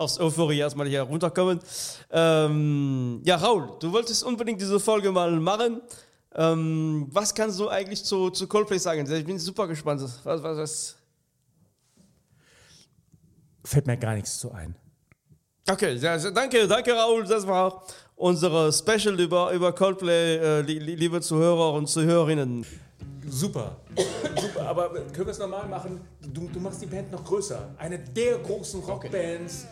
aus 0.00 0.18
Euphorie 0.18 0.58
erstmal 0.58 0.88
hier 0.88 1.02
runterkommen. 1.02 1.60
Ähm, 2.10 3.20
ja, 3.24 3.36
Raul, 3.36 3.76
du 3.80 3.92
wolltest 3.92 4.24
unbedingt 4.24 4.60
diese 4.60 4.80
Folge 4.80 5.12
mal 5.12 5.30
machen. 5.38 5.82
Ähm, 6.34 7.08
was 7.10 7.34
kannst 7.34 7.58
du 7.60 7.68
eigentlich 7.68 8.02
zu, 8.04 8.30
zu 8.30 8.46
Coldplay 8.46 8.78
sagen? 8.78 9.10
Ich 9.12 9.24
bin 9.24 9.38
super 9.38 9.68
gespannt. 9.68 10.00
Was, 10.00 10.24
was, 10.24 10.56
was? 10.56 10.96
Fällt 13.64 13.86
mir 13.86 13.96
gar 13.96 14.14
nichts 14.14 14.38
zu 14.38 14.50
ein. 14.52 14.74
Okay, 15.70 15.94
ja, 15.96 16.16
danke, 16.30 16.66
danke 16.66 16.92
Raul. 16.92 17.24
Das 17.24 17.46
war 17.46 17.84
unsere 18.16 18.72
Special 18.72 19.20
über, 19.20 19.52
über 19.52 19.72
Coldplay, 19.72 20.36
äh, 20.36 20.60
li, 20.62 20.78
li- 20.78 20.94
liebe 20.94 21.20
Zuhörer 21.20 21.74
und 21.74 21.88
Zuhörerinnen. 21.88 22.64
Super. 23.30 23.76
Super, 24.40 24.66
aber 24.66 24.90
können 24.90 25.26
wir 25.26 25.28
es 25.28 25.38
normal 25.38 25.68
machen? 25.68 26.00
Du, 26.20 26.48
du 26.48 26.60
machst 26.60 26.82
die 26.82 26.86
Band 26.86 27.12
noch 27.12 27.24
größer. 27.24 27.74
Eine 27.78 27.98
der 27.98 28.38
großen 28.38 28.80
Rockbands, 28.80 29.66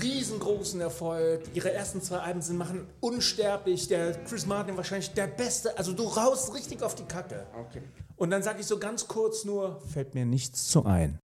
riesengroßen 0.00 0.80
Erfolg. 0.80 1.42
Ihre 1.52 1.72
ersten 1.72 2.00
zwei 2.00 2.18
Alben 2.18 2.40
sind 2.40 2.56
machen 2.56 2.86
unsterblich. 3.00 3.88
Der 3.88 4.12
Chris 4.24 4.46
Martin 4.46 4.76
wahrscheinlich 4.76 5.12
der 5.12 5.26
Beste. 5.26 5.76
Also 5.76 5.92
du 5.92 6.04
raust 6.04 6.54
richtig 6.54 6.82
auf 6.82 6.94
die 6.94 7.04
Kacke. 7.04 7.46
Okay. 7.58 7.82
Und 8.16 8.30
dann 8.30 8.42
sage 8.42 8.60
ich 8.60 8.66
so 8.66 8.78
ganz 8.78 9.08
kurz 9.08 9.44
nur, 9.44 9.80
fällt 9.92 10.14
mir 10.14 10.24
nichts 10.24 10.68
zu 10.68 10.84
ein. 10.84 11.18